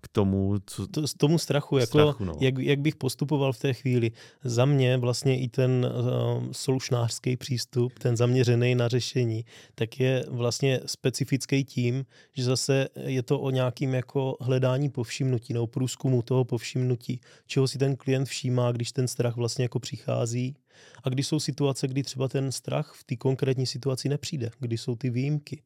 k 0.00 0.08
tomu, 0.08 0.56
co... 0.66 0.86
To, 0.86 1.02
tomu 1.18 1.38
strachu, 1.38 1.78
jako 1.78 1.86
strachu 1.86 2.24
no. 2.24 2.34
jak, 2.40 2.58
jak 2.58 2.80
bych 2.80 2.96
postupoval 2.96 3.52
v 3.52 3.58
té 3.58 3.74
chvíli. 3.74 4.10
Za 4.44 4.64
mě 4.64 4.96
vlastně 4.96 5.40
i 5.40 5.48
ten 5.48 5.92
uh, 5.94 6.44
solušnářský 6.52 7.36
přístup, 7.36 7.98
ten 7.98 8.16
zaměřený 8.16 8.74
na 8.74 8.88
řešení, 8.88 9.44
tak 9.74 10.00
je 10.00 10.24
vlastně 10.28 10.80
specifický 10.86 11.64
tím, 11.64 12.06
že 12.32 12.44
zase 12.44 12.88
je 12.94 13.22
to 13.22 13.40
o 13.40 13.50
nějakým 13.50 13.94
jako 13.94 14.36
hledání 14.40 14.90
povšimnutí 14.90 15.52
nebo 15.52 15.66
průzkumu 15.66 16.22
toho 16.22 16.44
povšimnutí, 16.44 17.20
čeho 17.46 17.68
si 17.68 17.78
ten 17.78 17.96
klient 17.96 18.24
všímá, 18.24 18.72
když 18.72 18.92
ten 18.92 19.08
strach 19.08 19.36
vlastně 19.36 19.64
jako 19.64 19.78
přichází 19.78 20.56
a 21.02 21.08
když 21.08 21.26
jsou 21.26 21.40
situace, 21.40 21.88
kdy 21.88 22.02
třeba 22.02 22.28
ten 22.28 22.52
strach 22.52 22.92
v 22.92 23.04
té 23.04 23.16
konkrétní 23.16 23.66
situaci 23.66 24.08
nepřijde, 24.08 24.50
kdy 24.60 24.78
jsou 24.78 24.96
ty 24.96 25.10
výjimky. 25.10 25.62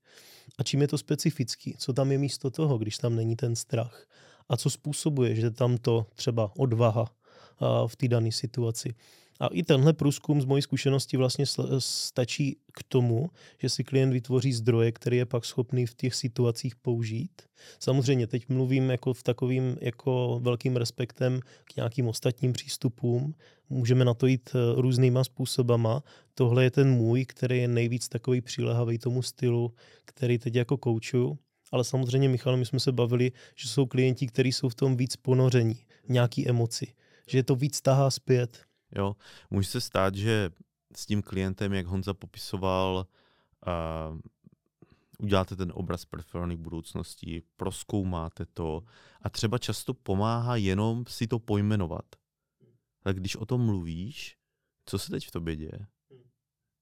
A 0.59 0.63
čím 0.63 0.83
je 0.83 0.89
to 0.89 0.99
specifický? 0.99 1.75
Co 1.79 1.93
tam 1.93 2.13
je 2.13 2.19
místo 2.19 2.51
toho, 2.51 2.79
když 2.79 2.99
tam 2.99 3.17
není 3.17 3.37
ten 3.37 3.57
strach? 3.57 4.07
A 4.49 4.57
co 4.57 4.71
způsobuje, 4.71 5.35
že 5.35 5.51
tam 5.51 5.79
to 5.79 6.07
třeba 6.15 6.53
odvaha 6.57 7.13
v 7.87 7.97
té 7.97 8.09
dané 8.09 8.33
situaci? 8.33 8.95
A 9.41 9.47
i 9.47 9.63
tenhle 9.63 9.93
průzkum 9.93 10.41
z 10.41 10.45
mojí 10.45 10.63
zkušenosti 10.63 11.17
vlastně 11.17 11.45
stačí 11.79 12.57
k 12.73 12.83
tomu, 12.83 13.31
že 13.59 13.69
si 13.69 13.85
klient 13.85 14.13
vytvoří 14.13 14.53
zdroje, 14.53 14.93
které 14.93 15.17
je 15.17 15.27
pak 15.27 15.45
schopný 15.45 15.87
v 15.87 15.95
těch 15.95 16.15
situacích 16.15 16.77
použít. 16.77 17.43
Samozřejmě 17.81 18.27
teď 18.27 18.49
mluvím 18.49 18.91
jako 18.91 19.13
v 19.13 19.23
takovým 19.23 19.77
jako 19.81 20.41
velkým 20.43 20.77
respektem 20.77 21.41
k 21.65 21.77
nějakým 21.77 22.09
ostatním 22.09 22.53
přístupům. 22.53 23.35
Můžeme 23.71 24.05
na 24.05 24.15
to 24.15 24.27
jít 24.27 24.51
eh, 24.55 24.81
různýma 24.81 25.25
způsobama. 25.25 26.03
Tohle 26.35 26.65
je 26.65 26.71
ten 26.71 26.91
můj, 26.91 27.25
který 27.25 27.59
je 27.59 27.69
nejvíc 27.69 28.09
takový 28.09 28.41
přilehavý 28.41 28.99
tomu 28.99 29.23
stylu, 29.23 29.73
který 30.05 30.39
teď 30.39 30.55
jako 30.55 30.77
koučuju. 30.77 31.39
Ale 31.73 31.85
samozřejmě, 31.85 32.29
Michal, 32.29 32.57
my 32.57 32.67
jsme 32.67 32.81
se 32.81 32.93
bavili, 32.93 33.33
že 33.57 33.69
jsou 33.69 33.87
klienti, 33.87 34.27
kteří 34.27 34.53
jsou 34.53 34.69
v 34.69 34.75
tom 34.75 34.97
víc 34.97 35.17
ponoření, 35.17 35.77
nějaký 36.09 36.49
emoci, 36.49 36.87
že 37.27 37.43
to 37.43 37.57
víc 37.57 37.81
tahá 37.81 38.11
zpět, 38.11 38.68
Jo, 38.97 39.17
může 39.51 39.69
se 39.69 39.81
stát, 39.81 40.15
že 40.15 40.51
s 40.97 41.07
tím 41.07 41.23
klientem, 41.23 41.73
jak 41.73 41.87
Honza 41.87 42.15
popisoval, 42.15 43.07
uh, 43.67 44.19
uděláte 45.19 45.57
ten 45.57 45.73
obraz 45.75 46.05
preferovaný 46.05 46.57
budoucnosti, 46.57 47.43
proskoumáte 47.57 48.47
to 48.47 48.83
a 49.23 49.31
třeba 49.31 49.59
často 49.59 49.95
pomáhá 49.95 50.57
jenom 50.57 51.05
si 51.07 51.27
to 51.27 51.39
pojmenovat. 51.39 52.05
Tak 53.03 53.17
když 53.17 53.37
o 53.37 53.47
tom 53.47 53.67
mluvíš, 53.67 54.37
co 54.87 54.99
se 54.99 55.11
teď 55.11 55.27
v 55.27 55.31
tobě 55.31 55.57
děje? 55.57 55.87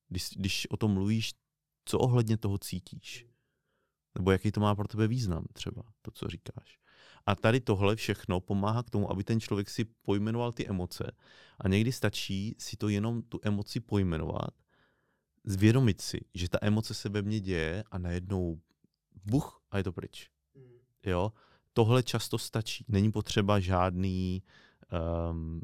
Když, 0.08 0.28
když 0.36 0.70
o 0.70 0.76
tom 0.76 0.90
mluvíš, 0.90 1.32
co 1.84 1.98
ohledně 1.98 2.36
toho 2.36 2.58
cítíš? 2.58 3.26
Nebo 4.14 4.30
jaký 4.30 4.52
to 4.52 4.60
má 4.60 4.74
pro 4.74 4.88
tebe 4.88 5.08
význam 5.08 5.44
třeba, 5.52 5.82
to, 6.02 6.10
co 6.10 6.28
říkáš. 6.28 6.78
A 7.26 7.34
tady 7.34 7.60
tohle 7.60 7.96
všechno 7.96 8.40
pomáhá 8.40 8.82
k 8.82 8.90
tomu, 8.90 9.10
aby 9.10 9.24
ten 9.24 9.40
člověk 9.40 9.70
si 9.70 9.84
pojmenoval 9.84 10.52
ty 10.52 10.68
emoce. 10.68 11.12
A 11.58 11.68
někdy 11.68 11.92
stačí 11.92 12.54
si 12.58 12.76
to 12.76 12.88
jenom 12.88 13.22
tu 13.22 13.40
emoci 13.42 13.80
pojmenovat, 13.80 14.50
zvědomit 15.44 16.00
si, 16.00 16.20
že 16.34 16.48
ta 16.48 16.58
emoce 16.62 16.94
se 16.94 17.08
ve 17.08 17.22
mně 17.22 17.40
děje 17.40 17.84
a 17.90 17.98
najednou 17.98 18.60
buch 19.24 19.62
a 19.70 19.78
je 19.78 19.84
to 19.84 19.92
pryč. 19.92 20.30
Jo? 21.06 21.32
Tohle 21.72 22.02
často 22.02 22.38
stačí. 22.38 22.84
Není 22.88 23.12
potřeba 23.12 23.60
žádný 23.60 24.42
um, 25.30 25.60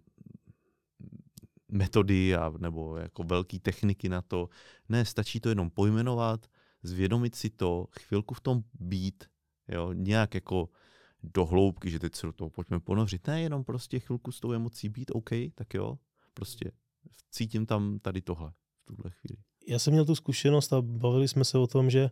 metody 1.68 2.36
a, 2.36 2.52
nebo 2.58 2.96
jako 2.96 3.22
velké 3.22 3.58
techniky 3.58 4.08
na 4.08 4.22
to. 4.22 4.48
Ne, 4.88 5.04
stačí 5.04 5.40
to 5.40 5.48
jenom 5.48 5.70
pojmenovat, 5.70 6.46
zvědomit 6.82 7.34
si 7.34 7.50
to, 7.50 7.86
chvilku 8.00 8.34
v 8.34 8.40
tom 8.40 8.62
být, 8.74 9.24
jo, 9.68 9.92
nějak 9.92 10.34
jako 10.34 10.68
do 11.22 11.46
hloubky, 11.46 11.90
že 11.90 11.98
teď 11.98 12.14
se 12.14 12.26
do 12.26 12.32
toho 12.32 12.50
pojďme 12.50 12.80
ponořit. 12.80 13.26
Ne, 13.26 13.42
jenom 13.42 13.64
prostě 13.64 14.00
chvilku 14.00 14.32
s 14.32 14.40
tou 14.40 14.52
emocí 14.52 14.88
být, 14.88 15.10
OK, 15.14 15.30
tak 15.54 15.74
jo, 15.74 15.98
prostě 16.34 16.70
cítím 17.30 17.66
tam 17.66 17.98
tady 17.98 18.20
tohle 18.20 18.52
v 18.82 18.84
tuhle 18.84 19.10
chvíli. 19.10 19.42
Já 19.68 19.78
jsem 19.78 19.92
měl 19.92 20.04
tu 20.04 20.14
zkušenost 20.14 20.72
a 20.72 20.82
bavili 20.82 21.28
jsme 21.28 21.44
se 21.44 21.58
o 21.58 21.66
tom, 21.66 21.90
že 21.90 22.10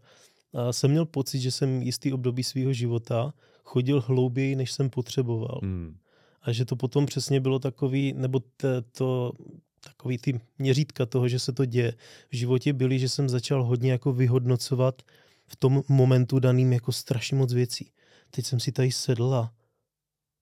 jsem 0.70 0.90
měl 0.90 1.06
pocit, 1.06 1.40
že 1.40 1.50
jsem 1.50 1.82
jistý 1.82 2.12
období 2.12 2.44
svého 2.44 2.72
života 2.72 3.34
chodil 3.64 4.00
hlouběji, 4.00 4.56
než 4.56 4.72
jsem 4.72 4.90
potřeboval. 4.90 5.60
Hmm. 5.62 5.96
A 6.42 6.52
že 6.52 6.64
to 6.64 6.76
potom 6.76 7.06
přesně 7.06 7.40
bylo 7.40 7.58
takový, 7.58 8.12
nebo 8.12 8.40
to, 8.40 8.68
to 8.92 9.32
takový 9.80 10.18
ty 10.18 10.40
měřítka 10.58 11.06
toho, 11.06 11.28
že 11.28 11.38
se 11.38 11.52
to 11.52 11.64
děje 11.64 11.94
v 12.30 12.36
životě 12.36 12.72
byly, 12.72 12.98
že 12.98 13.08
jsem 13.08 13.28
začal 13.28 13.64
hodně 13.64 13.92
jako 13.92 14.12
vyhodnocovat 14.12 15.02
v 15.46 15.56
tom 15.56 15.82
momentu 15.88 16.38
daným 16.38 16.72
jako 16.72 16.92
strašně 16.92 17.36
moc 17.36 17.52
věcí. 17.52 17.92
Teď 18.30 18.46
jsem 18.46 18.60
si 18.60 18.72
tady 18.72 18.92
sedl 18.92 19.34
a 19.34 19.52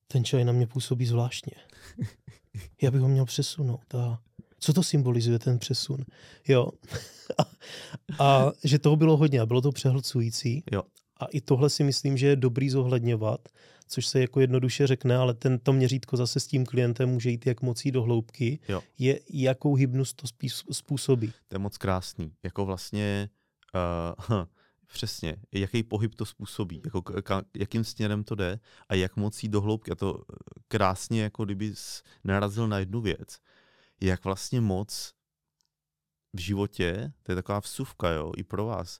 ten 0.07 0.23
čaj 0.23 0.45
na 0.45 0.51
mě 0.51 0.67
působí 0.67 1.05
zvláštně. 1.05 1.53
Já 2.81 2.91
bych 2.91 3.01
ho 3.01 3.07
měl 3.07 3.25
přesunout. 3.25 3.95
A 3.95 4.21
co 4.59 4.73
to 4.73 4.83
symbolizuje, 4.83 5.39
ten 5.39 5.59
přesun? 5.59 6.05
Jo. 6.47 6.71
a, 7.39 7.43
a 8.25 8.51
že 8.63 8.79
toho 8.79 8.95
bylo 8.95 9.17
hodně 9.17 9.39
a 9.39 9.45
bylo 9.45 9.61
to 9.61 9.71
přehlcující. 9.71 10.63
Jo. 10.71 10.83
A 11.19 11.25
i 11.25 11.41
tohle 11.41 11.69
si 11.69 11.83
myslím, 11.83 12.17
že 12.17 12.27
je 12.27 12.35
dobrý 12.35 12.69
zohledňovat, 12.69 13.49
což 13.87 14.05
se 14.05 14.21
jako 14.21 14.39
jednoduše 14.39 14.87
řekne, 14.87 15.17
ale 15.17 15.33
tento 15.33 15.73
měřítko 15.73 16.17
zase 16.17 16.39
s 16.39 16.47
tím 16.47 16.65
klientem 16.65 17.09
může 17.09 17.29
jít 17.29 17.45
jak 17.45 17.61
mocí 17.61 17.91
do 17.91 18.03
hloubky, 18.03 18.59
jo. 18.69 18.81
je 18.97 19.19
jakou 19.29 19.75
hybnost 19.75 20.21
to 20.21 20.27
způsobí. 20.71 21.33
To 21.47 21.55
je 21.55 21.59
moc 21.59 21.77
krásný. 21.77 22.31
Jako 22.43 22.65
vlastně 22.65 23.29
uh, 24.29 24.43
přesně, 24.93 25.35
jaký 25.51 25.83
pohyb 25.83 26.15
to 26.15 26.25
způsobí, 26.25 26.81
jako 26.85 27.01
k, 27.01 27.41
jakým 27.57 27.83
směrem 27.83 28.23
to 28.23 28.35
jde 28.35 28.59
a 28.89 28.95
jak 28.95 29.15
mocí 29.15 29.47
do 29.47 29.61
hloubky. 29.61 29.91
A 29.91 29.95
to 29.95 30.23
krásně, 30.67 31.21
jako 31.23 31.45
kdyby 31.45 31.73
narazil 32.23 32.67
na 32.67 32.79
jednu 32.79 33.01
věc, 33.01 33.39
jak 34.01 34.23
vlastně 34.23 34.61
moc 34.61 35.13
v 36.33 36.39
životě, 36.39 37.13
to 37.23 37.31
je 37.31 37.35
taková 37.35 37.59
vsuvka, 37.59 38.09
jo, 38.09 38.31
i 38.37 38.43
pro 38.43 38.65
vás, 38.65 38.99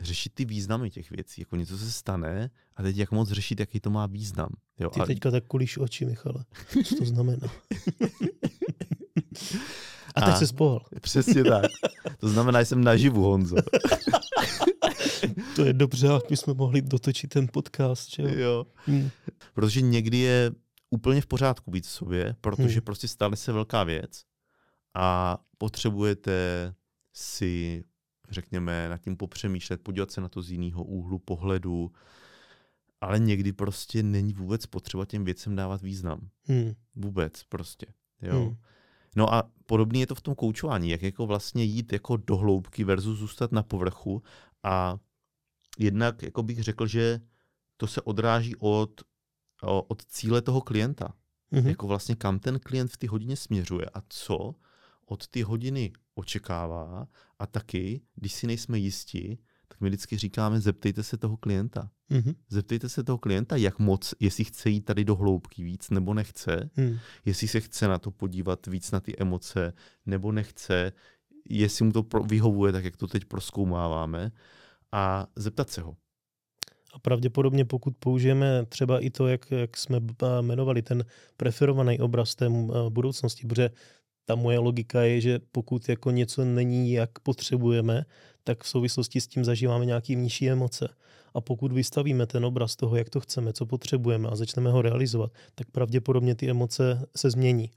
řešit 0.00 0.34
ty 0.34 0.44
významy 0.44 0.90
těch 0.90 1.10
věcí. 1.10 1.40
Jako 1.40 1.56
něco 1.56 1.78
se 1.78 1.92
stane 1.92 2.50
a 2.76 2.82
teď 2.82 2.96
jak 2.96 3.10
moc 3.10 3.28
řešit, 3.28 3.60
jaký 3.60 3.80
to 3.80 3.90
má 3.90 4.06
význam. 4.06 4.48
Jo? 4.78 4.90
Ty 4.90 5.00
teďka 5.00 5.30
tak 5.30 5.46
kulíš 5.46 5.78
oči, 5.78 6.06
Michale. 6.06 6.44
Co 6.84 6.96
to 6.96 7.04
znamená? 7.04 7.48
a 10.14 10.20
teď 10.20 10.36
se 10.36 10.46
spohl. 10.46 10.80
Přesně 11.00 11.44
tak. 11.44 11.64
To 12.18 12.28
znamená, 12.28 12.62
že 12.62 12.66
jsem 12.66 12.84
naživu, 12.84 13.22
Honzo. 13.22 13.56
to 15.56 15.64
je 15.64 15.72
dobře, 15.72 16.08
aby 16.08 16.36
jsme 16.36 16.54
mohli 16.54 16.82
dotočit 16.82 17.28
ten 17.28 17.48
podcast. 17.52 18.10
Že? 18.10 18.40
Jo. 18.40 18.66
Hmm. 18.86 19.10
Protože 19.54 19.80
někdy 19.80 20.18
je 20.18 20.50
úplně 20.90 21.20
v 21.20 21.26
pořádku 21.26 21.70
být 21.70 21.86
v 21.86 21.90
sobě, 21.90 22.36
protože 22.40 22.74
hmm. 22.74 22.84
prostě 22.84 23.08
stane 23.08 23.36
se 23.36 23.52
velká 23.52 23.84
věc 23.84 24.22
a 24.94 25.38
potřebujete 25.58 26.74
si 27.12 27.84
řekněme, 28.30 28.88
nad 28.88 28.98
tím 28.98 29.16
popřemýšlet, 29.16 29.82
podívat 29.82 30.10
se 30.10 30.20
na 30.20 30.28
to 30.28 30.42
z 30.42 30.50
jiného 30.50 30.84
úhlu 30.84 31.18
pohledu, 31.18 31.92
ale 33.00 33.18
někdy 33.18 33.52
prostě 33.52 34.02
není 34.02 34.32
vůbec 34.32 34.66
potřeba 34.66 35.04
těm 35.04 35.24
věcem 35.24 35.56
dávat 35.56 35.82
význam. 35.82 36.28
Hmm. 36.42 36.72
Vůbec 36.94 37.44
prostě. 37.44 37.86
Jo. 38.22 38.44
Hmm. 38.44 38.56
No 39.16 39.34
a 39.34 39.50
podobně 39.66 40.00
je 40.00 40.06
to 40.06 40.14
v 40.14 40.20
tom 40.20 40.34
koučování, 40.34 40.90
jak 40.90 41.02
jako 41.02 41.26
vlastně 41.26 41.64
jít 41.64 41.92
jako 41.92 42.16
do 42.16 42.36
hloubky 42.36 42.84
versus 42.84 43.18
zůstat 43.18 43.52
na 43.52 43.62
povrchu 43.62 44.22
a 44.62 44.96
jednak 45.78 46.22
jako 46.22 46.42
bych 46.42 46.62
řekl, 46.62 46.86
že 46.86 47.20
to 47.76 47.86
se 47.86 48.02
odráží 48.02 48.56
od, 48.56 49.00
od 49.62 50.04
cíle 50.04 50.42
toho 50.42 50.60
klienta. 50.60 51.14
hmm 51.50 51.66
Jako 51.66 51.86
vlastně 51.86 52.14
kam 52.16 52.38
ten 52.38 52.60
klient 52.60 52.92
v 52.92 52.96
té 52.96 53.08
hodině 53.08 53.36
směřuje 53.36 53.86
a 53.94 54.02
co 54.08 54.54
od 55.06 55.28
ty 55.28 55.42
hodiny 55.42 55.92
očekává 56.14 57.08
a 57.38 57.46
taky, 57.46 58.00
když 58.14 58.32
si 58.32 58.46
nejsme 58.46 58.78
jisti, 58.78 59.38
tak 59.68 59.80
my 59.80 59.88
vždycky 59.88 60.18
říkáme, 60.18 60.60
zeptejte 60.60 61.02
se 61.02 61.16
toho 61.16 61.36
klienta. 61.36 61.90
Mm-hmm. 62.10 62.34
Zeptejte 62.48 62.88
se 62.88 63.04
toho 63.04 63.18
klienta, 63.18 63.56
jak 63.56 63.78
moc, 63.78 64.14
jestli 64.20 64.44
chce 64.44 64.70
jít 64.70 64.80
tady 64.80 65.04
do 65.04 65.16
hloubky 65.16 65.64
víc 65.64 65.90
nebo 65.90 66.14
nechce, 66.14 66.70
mm. 66.76 66.98
jestli 67.24 67.48
se 67.48 67.60
chce 67.60 67.88
na 67.88 67.98
to 67.98 68.10
podívat 68.10 68.66
víc 68.66 68.90
na 68.90 69.00
ty 69.00 69.16
emoce 69.18 69.72
nebo 70.06 70.32
nechce, 70.32 70.92
jestli 71.48 71.84
mu 71.84 71.92
to 71.92 72.02
vyhovuje, 72.02 72.72
tak 72.72 72.84
jak 72.84 72.96
to 72.96 73.06
teď 73.06 73.24
proskoumáváme 73.24 74.32
a 74.92 75.26
zeptat 75.36 75.70
se 75.70 75.80
ho. 75.80 75.96
A 76.94 76.98
pravděpodobně 76.98 77.64
pokud 77.64 77.96
použijeme 77.98 78.66
třeba 78.68 79.00
i 79.00 79.10
to, 79.10 79.26
jak, 79.26 79.50
jak 79.50 79.76
jsme 79.76 80.00
jmenovali 80.40 80.82
ten 80.82 81.04
preferovaný 81.36 82.00
obraz 82.00 82.34
té 82.34 82.48
budoucnosti, 82.88 83.46
protože 83.46 83.70
ta 84.24 84.34
moje 84.34 84.58
logika 84.58 85.02
je, 85.02 85.20
že 85.20 85.40
pokud 85.52 85.88
jako 85.88 86.10
něco 86.10 86.44
není, 86.44 86.92
jak 86.92 87.18
potřebujeme, 87.18 88.04
tak 88.44 88.64
v 88.64 88.68
souvislosti 88.68 89.20
s 89.20 89.26
tím 89.26 89.44
zažíváme 89.44 89.86
nějaký 89.86 90.16
nižší 90.16 90.50
emoce. 90.50 90.88
A 91.34 91.40
pokud 91.40 91.72
vystavíme 91.72 92.26
ten 92.26 92.44
obraz 92.44 92.76
toho, 92.76 92.96
jak 92.96 93.10
to 93.10 93.20
chceme, 93.20 93.52
co 93.52 93.66
potřebujeme 93.66 94.28
a 94.28 94.36
začneme 94.36 94.70
ho 94.70 94.82
realizovat, 94.82 95.32
tak 95.54 95.70
pravděpodobně 95.70 96.34
ty 96.34 96.50
emoce 96.50 97.06
se 97.16 97.30
změní. 97.30 97.70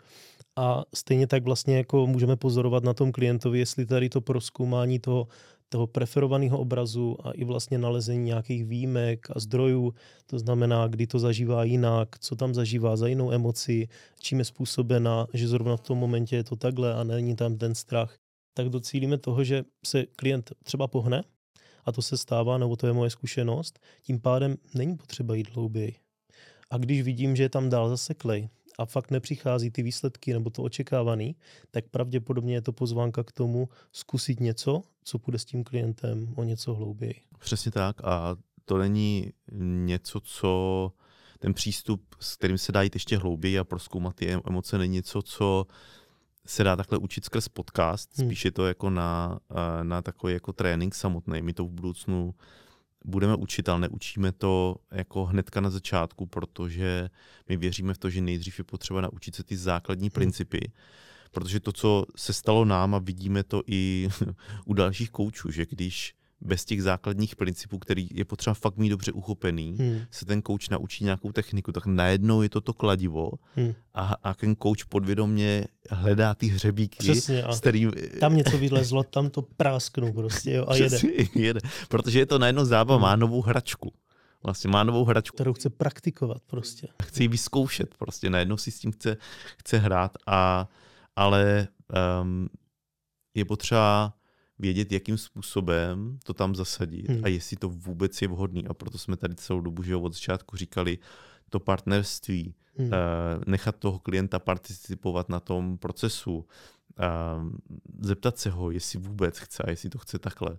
A 0.55 0.83
stejně 0.95 1.27
tak 1.27 1.43
vlastně 1.43 1.77
jako 1.77 2.07
můžeme 2.07 2.35
pozorovat 2.35 2.83
na 2.83 2.93
tom 2.93 3.11
klientovi, 3.11 3.59
jestli 3.59 3.85
tady 3.85 4.09
to 4.09 4.21
proskoumání 4.21 4.99
toho 4.99 5.27
toho 5.69 5.87
preferovaného 5.87 6.59
obrazu 6.59 7.17
a 7.27 7.31
i 7.31 7.43
vlastně 7.43 7.77
nalezení 7.77 8.23
nějakých 8.23 8.65
výjimek 8.65 9.27
a 9.35 9.39
zdrojů, 9.39 9.93
to 10.25 10.39
znamená, 10.39 10.87
kdy 10.87 11.07
to 11.07 11.19
zažívá 11.19 11.63
jinak, 11.63 12.19
co 12.19 12.35
tam 12.35 12.53
zažívá 12.53 12.95
za 12.95 13.07
jinou 13.07 13.31
emoci, 13.31 13.87
čím 14.19 14.39
je 14.39 14.45
způsobena, 14.45 15.27
že 15.33 15.47
zrovna 15.47 15.77
v 15.77 15.81
tom 15.81 15.97
momentě 15.97 16.35
je 16.35 16.43
to 16.43 16.55
takhle 16.55 16.93
a 16.93 17.03
není 17.03 17.35
tam 17.35 17.57
ten 17.57 17.75
strach, 17.75 18.17
tak 18.53 18.69
docílíme 18.69 19.17
toho, 19.17 19.43
že 19.43 19.63
se 19.85 20.05
klient 20.05 20.51
třeba 20.63 20.87
pohne, 20.87 21.23
a 21.85 21.91
to 21.91 22.01
se 22.01 22.17
stává, 22.17 22.57
nebo 22.57 22.75
to 22.75 22.87
je 22.87 22.93
moje 22.93 23.09
zkušenost, 23.09 23.79
tím 24.01 24.19
pádem 24.19 24.57
není 24.75 24.97
potřeba 24.97 25.35
jít 25.35 25.55
hlouběji. 25.55 25.95
A 26.69 26.77
když 26.77 27.01
vidím, 27.01 27.35
že 27.35 27.43
je 27.43 27.49
tam 27.49 27.69
dál 27.69 27.89
zaseklej, 27.89 28.49
a 28.79 28.85
fakt 28.85 29.11
nepřichází 29.11 29.71
ty 29.71 29.83
výsledky 29.83 30.33
nebo 30.33 30.49
to 30.49 30.63
očekávaný, 30.63 31.35
tak 31.71 31.89
pravděpodobně 31.89 32.53
je 32.53 32.61
to 32.61 32.71
pozvánka 32.71 33.23
k 33.23 33.31
tomu 33.31 33.69
zkusit 33.91 34.39
něco, 34.39 34.81
co 35.09 35.19
půjde 35.19 35.39
s 35.39 35.45
tím 35.45 35.63
klientem 35.63 36.33
o 36.35 36.43
něco 36.43 36.73
hlouběji. 36.73 37.15
Přesně 37.39 37.71
tak 37.71 38.03
a 38.03 38.35
to 38.65 38.77
není 38.77 39.33
něco, 39.85 40.19
co 40.19 40.91
ten 41.39 41.53
přístup, 41.53 42.15
s 42.19 42.35
kterým 42.35 42.57
se 42.57 42.71
dá 42.71 42.81
jít 42.81 42.95
ještě 42.95 43.17
hlouběji 43.17 43.59
a 43.59 43.63
proskoumat 43.63 44.15
ty 44.15 44.31
emoce, 44.47 44.77
není 44.77 44.93
něco, 44.93 45.21
co 45.21 45.65
se 46.45 46.63
dá 46.63 46.75
takhle 46.75 46.97
učit 46.97 47.25
skrz 47.25 47.47
podcast, 47.47 48.17
hmm. 48.17 48.27
spíš 48.27 48.45
je 48.45 48.51
to 48.51 48.67
jako 48.67 48.89
na, 48.89 49.39
na 49.83 50.01
takový 50.01 50.33
jako 50.33 50.53
trénink 50.53 50.95
samotný. 50.95 51.41
My 51.41 51.53
to 51.53 51.65
v 51.65 51.69
budoucnu 51.69 52.35
budeme 53.05 53.35
učit, 53.35 53.69
ale 53.69 53.79
neučíme 53.79 54.31
to 54.31 54.75
jako 54.91 55.25
hnedka 55.25 55.61
na 55.61 55.69
začátku, 55.69 56.25
protože 56.25 57.09
my 57.49 57.57
věříme 57.57 57.93
v 57.93 57.97
to, 57.97 58.09
že 58.09 58.21
nejdřív 58.21 58.57
je 58.57 58.63
potřeba 58.63 59.01
naučit 59.01 59.35
se 59.35 59.43
ty 59.43 59.57
základní 59.57 60.09
hmm. 60.09 60.13
Protože 61.31 61.59
to, 61.59 61.71
co 61.71 62.05
se 62.15 62.33
stalo 62.33 62.65
nám 62.65 62.95
a 62.95 62.99
vidíme 62.99 63.43
to 63.43 63.61
i 63.67 64.09
u 64.65 64.73
dalších 64.73 65.09
koučů, 65.09 65.51
že 65.51 65.65
když 65.65 66.13
bez 66.41 66.65
těch 66.65 66.83
základních 66.83 67.35
principů, 67.35 67.79
který 67.79 68.07
je 68.13 68.25
potřeba 68.25 68.53
fakt 68.53 68.77
mít 68.77 68.89
dobře 68.89 69.11
uchopený, 69.11 69.75
hmm. 69.79 70.01
se 70.11 70.25
ten 70.25 70.41
coach 70.41 70.69
naučí 70.71 71.03
nějakou 71.03 71.31
techniku, 71.31 71.71
tak 71.71 71.85
najednou 71.85 72.41
je 72.41 72.49
to 72.49 72.61
to 72.61 72.73
kladivo 72.73 73.31
hmm. 73.55 73.73
a, 73.93 74.15
a 74.23 74.33
ten 74.33 74.55
coach 74.55 74.85
podvědomě 74.89 75.65
hledá 75.89 76.35
ty 76.35 76.47
hřebíky, 76.47 76.97
Přesně, 76.99 77.43
s 77.49 77.59
kterým... 77.59 77.91
Tam 78.19 78.35
něco 78.35 78.57
vylezlo, 78.57 79.03
tam 79.03 79.29
to 79.29 79.41
prásknu 79.41 80.13
prostě 80.13 80.51
jo, 80.51 80.65
a 80.67 80.73
Přesně, 80.73 81.09
jede. 81.09 81.29
jede. 81.35 81.59
Protože 81.89 82.19
je 82.19 82.25
to 82.25 82.39
najednou 82.39 82.65
zábava, 82.65 82.97
hmm. 82.97 83.01
má 83.01 83.15
novou 83.15 83.41
hračku. 83.41 83.93
Vlastně 84.43 84.69
má 84.69 84.83
novou 84.83 85.05
hračku. 85.05 85.35
Kterou 85.35 85.53
chce 85.53 85.69
praktikovat 85.69 86.41
prostě. 86.47 86.87
Chce 87.03 87.23
ji 87.23 87.27
vyzkoušet 87.27 87.95
prostě, 87.97 88.29
najednou 88.29 88.57
si 88.57 88.71
s 88.71 88.79
tím 88.79 88.91
chce, 88.91 89.17
chce 89.57 89.77
hrát, 89.77 90.17
a, 90.27 90.67
ale 91.19 91.67
um, 92.21 92.49
je 93.33 93.45
potřeba 93.45 94.13
vědět, 94.59 94.91
jakým 94.91 95.17
způsobem 95.17 96.19
to 96.23 96.33
tam 96.33 96.55
zasadit 96.55 97.09
hmm. 97.09 97.21
a 97.23 97.27
jestli 97.27 97.57
to 97.57 97.69
vůbec 97.69 98.21
je 98.21 98.27
vhodný. 98.27 98.67
A 98.67 98.73
proto 98.73 98.97
jsme 98.97 99.17
tady 99.17 99.35
celou 99.35 99.61
dobu, 99.61 99.83
že 99.83 99.95
od 99.95 100.13
začátku 100.13 100.57
říkali, 100.57 100.97
to 101.49 101.59
partnerství, 101.59 102.55
hmm. 102.75 102.87
uh, 102.87 102.93
nechat 103.47 103.75
toho 103.75 103.99
klienta 103.99 104.39
participovat 104.39 105.29
na 105.29 105.39
tom 105.39 105.77
procesu, 105.77 106.37
uh, 106.37 106.45
zeptat 107.99 108.37
se 108.37 108.49
ho, 108.49 108.71
jestli 108.71 108.99
vůbec 108.99 109.39
chce 109.39 109.63
a 109.63 109.69
jestli 109.69 109.89
to 109.89 109.97
chce 109.97 110.19
takhle. 110.19 110.57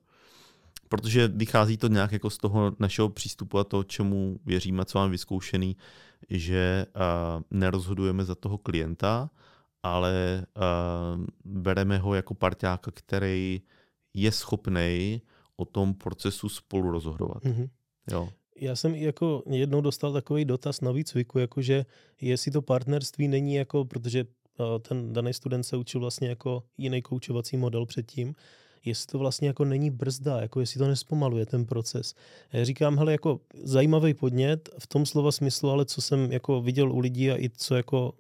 Protože 0.89 1.29
vychází 1.29 1.77
to 1.77 1.89
nějak 1.89 2.13
jako 2.13 2.31
z 2.31 2.39
toho 2.39 2.77
našeho 2.79 3.09
přístupu 3.09 3.59
a 3.59 3.65
toho, 3.65 3.85
čemu 3.85 4.41
věříme, 4.45 4.85
co 4.85 4.99
máme 4.99 5.11
vyzkoušený, 5.11 5.77
že 6.31 6.87
uh, 6.97 7.43
nerozhodujeme 7.51 8.25
za 8.25 8.35
toho 8.35 8.59
klienta, 8.59 9.31
ale 9.83 10.47
uh, 10.57 11.25
bereme 11.45 11.99
ho 11.99 12.15
jako 12.15 12.35
parťáka, 12.35 12.91
který 12.95 13.63
je 14.15 14.33
schopný 14.33 15.23
o 15.57 15.65
tom 15.65 15.95
procesu 15.95 16.49
spolu 16.49 16.91
rozhodovat. 16.91 17.45
Mm-hmm. 17.45 17.69
Jo. 18.13 18.29
Já 18.61 18.77
jsem 18.77 18.95
jako 18.95 19.43
jednou 19.51 19.81
dostal 19.81 20.13
takový 20.13 20.45
dotaz 20.45 20.81
na 20.81 20.93
výcviku, 20.93 21.39
jakože 21.39 21.87
jestli 22.21 22.51
to 22.51 22.63
partnerství 22.63 23.29
není 23.29 23.55
jako, 23.55 23.85
protože 23.85 24.25
ten 24.83 25.13
daný 25.13 25.35
student 25.35 25.67
se 25.67 25.77
učil 25.77 26.01
vlastně 26.01 26.29
jako 26.29 26.63
jiný 26.79 27.03
koučovací 27.03 27.57
model 27.57 27.87
předtím, 27.87 28.35
jestli 28.85 29.07
to 29.07 29.19
vlastně 29.19 29.49
jako 29.49 29.65
není 29.65 29.91
brzda, 29.91 30.41
jako 30.41 30.61
jestli 30.61 30.79
to 30.79 30.89
nespomaluje 30.89 31.47
ten 31.47 31.67
proces. 31.67 32.15
Já 32.53 32.65
říkám, 32.65 32.99
hele, 32.99 33.13
jako 33.13 33.41
zajímavý 33.63 34.15
podnět 34.15 34.69
v 34.79 34.87
tom 34.87 35.07
slova 35.07 35.33
smyslu, 35.33 35.71
ale 35.71 35.85
co 35.85 36.03
jsem 36.03 36.33
jako 36.33 36.63
viděl 36.63 36.93
u 36.93 36.99
lidí 36.99 37.31
a 37.31 37.43
i 37.43 37.51
co 37.57 37.75
jako 37.75 38.13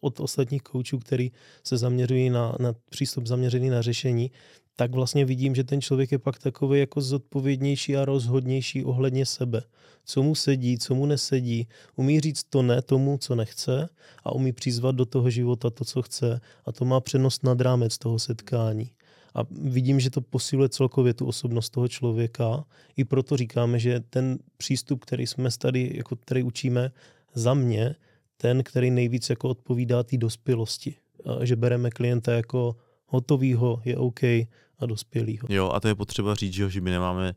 od 0.00 0.20
ostatních 0.20 0.62
koučů, 0.62 0.98
který 0.98 1.32
se 1.64 1.76
zaměřují 1.76 2.30
na, 2.30 2.56
na 2.60 2.74
přístup 2.90 3.26
zaměřený 3.26 3.70
na 3.70 3.82
řešení, 3.82 4.30
tak 4.76 4.94
vlastně 4.94 5.24
vidím, 5.24 5.54
že 5.54 5.64
ten 5.64 5.80
člověk 5.80 6.12
je 6.12 6.18
pak 6.18 6.38
takový 6.38 6.80
jako 6.80 7.00
zodpovědnější 7.00 7.96
a 7.96 8.04
rozhodnější 8.04 8.84
ohledně 8.84 9.26
sebe. 9.26 9.62
Co 10.04 10.22
mu 10.22 10.34
sedí, 10.34 10.78
co 10.78 10.94
mu 10.94 11.06
nesedí. 11.06 11.68
Umí 11.96 12.20
říct 12.20 12.44
to 12.44 12.62
ne 12.62 12.82
tomu, 12.82 13.18
co 13.18 13.34
nechce 13.34 13.88
a 14.24 14.32
umí 14.32 14.52
přizvat 14.52 14.94
do 14.96 15.04
toho 15.04 15.30
života 15.30 15.70
to, 15.70 15.84
co 15.84 16.02
chce 16.02 16.40
a 16.64 16.72
to 16.72 16.84
má 16.84 17.00
přednost 17.00 17.44
nad 17.44 17.60
rámec 17.60 17.98
toho 17.98 18.18
setkání. 18.18 18.90
A 19.34 19.40
vidím, 19.50 20.00
že 20.00 20.10
to 20.10 20.20
posiluje 20.20 20.68
celkově 20.68 21.14
tu 21.14 21.26
osobnost 21.26 21.70
toho 21.70 21.88
člověka. 21.88 22.64
I 22.96 23.04
proto 23.04 23.36
říkáme, 23.36 23.78
že 23.78 24.00
ten 24.00 24.38
přístup, 24.56 25.04
který 25.04 25.26
jsme 25.26 25.48
tady, 25.58 25.92
jako 25.94 26.16
který 26.16 26.42
učíme, 26.42 26.92
za 27.34 27.54
mě, 27.54 27.94
ten, 28.36 28.62
který 28.62 28.90
nejvíc 28.90 29.30
jako 29.30 29.48
odpovídá 29.48 30.02
té 30.02 30.16
dospělosti. 30.16 30.94
Že 31.42 31.56
bereme 31.56 31.90
klienta 31.90 32.32
jako 32.32 32.76
hotovýho, 33.06 33.82
je 33.84 33.96
OK 33.96 34.22
a 34.22 34.86
dospělýho. 34.86 35.46
Jo, 35.50 35.70
a 35.70 35.80
to 35.80 35.88
je 35.88 35.94
potřeba 35.94 36.34
říct, 36.34 36.54
že 36.54 36.80
my 36.80 36.90
nemáme 36.90 37.34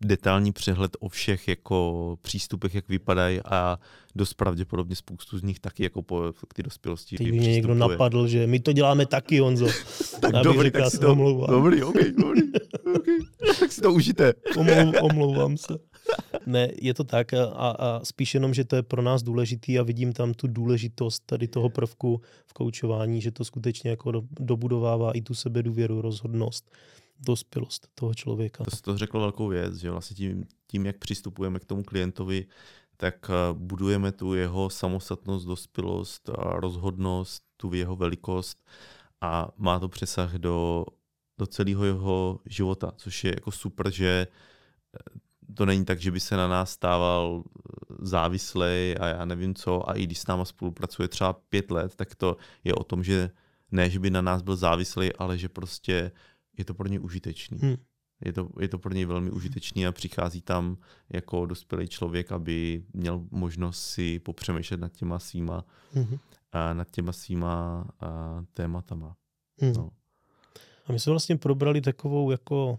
detailní 0.00 0.52
přehled 0.52 0.96
o 1.00 1.08
všech 1.08 1.48
jako 1.48 2.16
přístupech, 2.22 2.74
jak 2.74 2.88
vypadají 2.88 3.40
a 3.44 3.78
dost 4.14 4.34
pravděpodobně 4.34 4.96
spoustu 4.96 5.38
z 5.38 5.42
nich 5.42 5.60
taky 5.60 5.82
jako 5.82 6.02
po 6.02 6.32
ty 6.54 6.62
dospělosti. 6.62 7.16
Teď 7.16 7.30
mě 7.30 7.52
někdo 7.52 7.74
napadl, 7.74 8.28
že 8.28 8.46
my 8.46 8.60
to 8.60 8.72
děláme 8.72 9.06
taky, 9.06 9.38
Honzo. 9.38 9.66
tak 10.20 10.32
dobrý, 10.32 10.62
řekl, 10.62 10.80
tak 10.80 10.90
si 10.90 10.98
to, 10.98 11.12
omlouvám. 11.12 11.50
dobrý, 11.50 11.82
ok, 11.82 11.94
dobrý, 11.94 12.42
okay. 12.96 13.18
tak 13.60 13.72
si 13.72 13.80
to 13.80 13.92
užijte. 13.92 14.32
Omlou, 14.56 14.92
omlouvám 15.00 15.56
se. 15.56 15.78
Ne, 16.46 16.70
je 16.82 16.94
to 16.94 17.04
tak 17.04 17.34
a, 17.34 17.44
a 17.44 18.00
spíš 18.04 18.34
jenom, 18.34 18.54
že 18.54 18.64
to 18.64 18.76
je 18.76 18.82
pro 18.82 19.02
nás 19.02 19.22
důležitý 19.22 19.78
a 19.78 19.82
vidím 19.82 20.12
tam 20.12 20.34
tu 20.34 20.46
důležitost 20.46 21.22
tady 21.26 21.48
toho 21.48 21.68
prvku 21.68 22.20
v 22.46 22.52
koučování, 22.52 23.20
že 23.20 23.30
to 23.30 23.44
skutečně 23.44 23.90
jako 23.90 24.12
do, 24.12 24.22
dobudovává 24.40 25.12
i 25.12 25.20
tu 25.20 25.34
sebedůvěru, 25.34 26.00
rozhodnost 26.00 26.70
dospělost 27.18 27.88
toho 27.94 28.14
člověka. 28.14 28.64
To 28.64 28.76
to 28.82 28.98
řekl 28.98 29.20
velkou 29.20 29.48
věc, 29.48 29.76
že 29.76 29.90
vlastně 29.90 30.16
tím, 30.16 30.44
tím, 30.66 30.86
jak 30.86 30.98
přistupujeme 30.98 31.60
k 31.60 31.64
tomu 31.64 31.82
klientovi, 31.82 32.46
tak 32.96 33.30
eh, 33.30 33.34
budujeme 33.52 34.12
tu 34.12 34.34
jeho 34.34 34.70
samostatnost, 34.70 35.46
dospělost, 35.46 36.30
rozhodnost, 36.38 37.42
tu 37.56 37.74
jeho 37.74 37.96
velikost 37.96 38.64
a 39.20 39.48
má 39.56 39.78
to 39.78 39.88
přesah 39.88 40.34
do, 40.34 40.86
do 41.38 41.46
celého 41.46 41.84
jeho 41.84 42.40
života, 42.46 42.92
což 42.96 43.24
je 43.24 43.30
jako 43.34 43.50
super, 43.50 43.90
že 43.90 44.26
eh, 44.26 45.18
to 45.54 45.66
není 45.66 45.84
tak, 45.84 46.00
že 46.00 46.10
by 46.10 46.20
se 46.20 46.36
na 46.36 46.48
nás 46.48 46.70
stával 46.70 47.44
eh, 47.44 47.94
závislý 47.98 48.94
a 49.00 49.06
já 49.06 49.24
nevím 49.24 49.54
co 49.54 49.88
a 49.90 49.92
i 49.94 50.02
když 50.02 50.18
s 50.18 50.26
náma 50.26 50.44
spolupracuje 50.44 51.08
třeba 51.08 51.32
pět 51.32 51.70
let, 51.70 51.94
tak 51.94 52.14
to 52.14 52.36
je 52.64 52.74
o 52.74 52.84
tom, 52.84 53.04
že 53.04 53.30
ne, 53.70 53.90
že 53.90 53.98
by 53.98 54.10
na 54.10 54.22
nás 54.22 54.42
byl 54.42 54.56
závislý, 54.56 55.12
ale 55.12 55.38
že 55.38 55.48
prostě 55.48 56.12
je 56.58 56.64
to 56.64 56.74
pro 56.74 56.88
ně 56.88 57.00
užitečný. 57.00 57.58
Hmm. 57.58 57.76
Je, 58.24 58.32
to, 58.32 58.48
je 58.60 58.68
to 58.68 58.78
pro 58.78 58.92
něj 58.92 59.04
velmi 59.04 59.30
užitečný 59.30 59.86
a 59.86 59.92
přichází 59.92 60.40
tam 60.40 60.76
jako 61.12 61.46
dospělý 61.46 61.88
člověk, 61.88 62.32
aby 62.32 62.84
měl 62.92 63.26
možnost 63.30 63.84
si 63.84 64.18
popřemýšlet 64.18 64.80
nad 64.80 64.92
těma 64.92 65.18
svýma, 65.18 65.64
hmm. 65.92 66.18
a 66.52 66.74
nad 66.74 66.90
těma 66.90 67.12
svýma 67.12 67.86
a, 68.00 68.44
tématama. 68.52 69.16
Hmm. 69.60 69.72
No. 69.72 69.90
A 70.86 70.92
my 70.92 71.00
jsme 71.00 71.10
vlastně 71.10 71.36
probrali 71.36 71.80
takovou 71.80 72.30
jako 72.30 72.78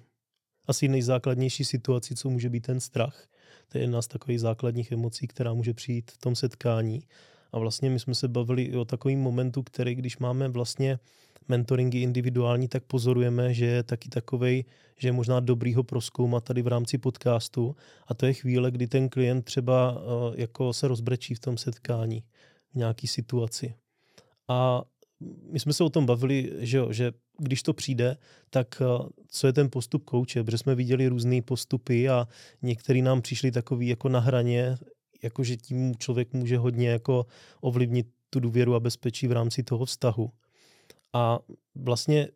asi 0.66 0.88
nejzákladnější 0.88 1.66
situaci, 1.66 2.16
co 2.16 2.30
může 2.30 2.50
být 2.50 2.66
ten 2.66 2.80
strach. 2.80 3.28
To 3.70 3.78
je 3.78 3.84
jedna 3.84 4.02
z 4.02 4.08
takových 4.08 4.40
základních 4.40 4.92
emocí, 4.92 5.28
která 5.28 5.54
může 5.54 5.74
přijít 5.74 6.12
v 6.12 6.18
tom 6.18 6.36
setkání. 6.36 7.04
A 7.52 7.60
vlastně 7.60 7.90
my 7.90 8.00
jsme 8.00 8.16
se 8.16 8.28
bavili 8.28 8.64
i 8.64 8.76
o 8.76 8.86
takovým 8.86 9.20
momentu, 9.20 9.64
který, 9.64 9.96
když 9.96 10.18
máme 10.18 10.48
vlastně 10.48 11.00
mentoringy 11.50 12.02
individuální, 12.02 12.68
tak 12.68 12.84
pozorujeme, 12.84 13.54
že 13.54 13.66
je 13.66 13.84
taky 13.84 14.10
takovej, 14.10 14.66
že 15.00 15.08
je 15.08 15.12
možná 15.12 15.40
dobrý 15.40 15.74
ho 15.74 15.84
proskoumat 15.84 16.44
tady 16.44 16.62
v 16.62 16.68
rámci 16.68 16.98
podcastu 16.98 17.76
a 18.08 18.14
to 18.14 18.26
je 18.26 18.34
chvíle, 18.34 18.72
kdy 18.72 18.88
ten 18.88 19.10
klient 19.10 19.42
třeba 19.42 19.98
eh, 19.98 20.42
jako 20.42 20.74
se 20.74 20.88
rozbrečí 20.88 21.36
v 21.36 21.40
tom 21.40 21.58
setkání 21.58 22.24
v 22.72 22.76
nějaký 22.76 23.08
situaci. 23.08 23.74
A 24.48 24.82
my 25.52 25.60
jsme 25.60 25.74
se 25.74 25.84
o 25.84 25.90
tom 25.90 26.06
bavili, 26.06 26.52
že, 26.58 26.78
jo, 26.78 26.92
že 26.92 27.12
když 27.38 27.64
to 27.64 27.74
přijde, 27.74 28.18
tak 28.50 28.82
eh, 28.82 29.10
co 29.28 29.48
je 29.48 29.54
ten 29.54 29.70
postup 29.70 30.04
kouče, 30.04 30.44
protože 30.44 30.58
jsme 30.58 30.76
viděli 30.76 31.08
různé 31.08 31.42
postupy 31.42 32.10
a 32.10 32.28
některý 32.62 33.02
nám 33.02 33.22
přišli 33.22 33.52
takový 33.52 33.88
jako 33.88 34.10
na 34.10 34.20
hraně, 34.20 34.78
jako 35.24 35.44
že 35.44 35.58
tím 35.58 35.96
člověk 35.96 36.34
může 36.34 36.58
hodně 36.58 36.90
jako 36.90 37.26
ovlivnit 37.62 38.08
tu 38.30 38.40
důvěru 38.40 38.76
a 38.76 38.80
bezpečí 38.80 39.28
v 39.28 39.32
rámci 39.32 39.64
toho 39.64 39.86
vztahu. 39.86 40.32
A 41.18 41.40
vlastně 41.76 42.28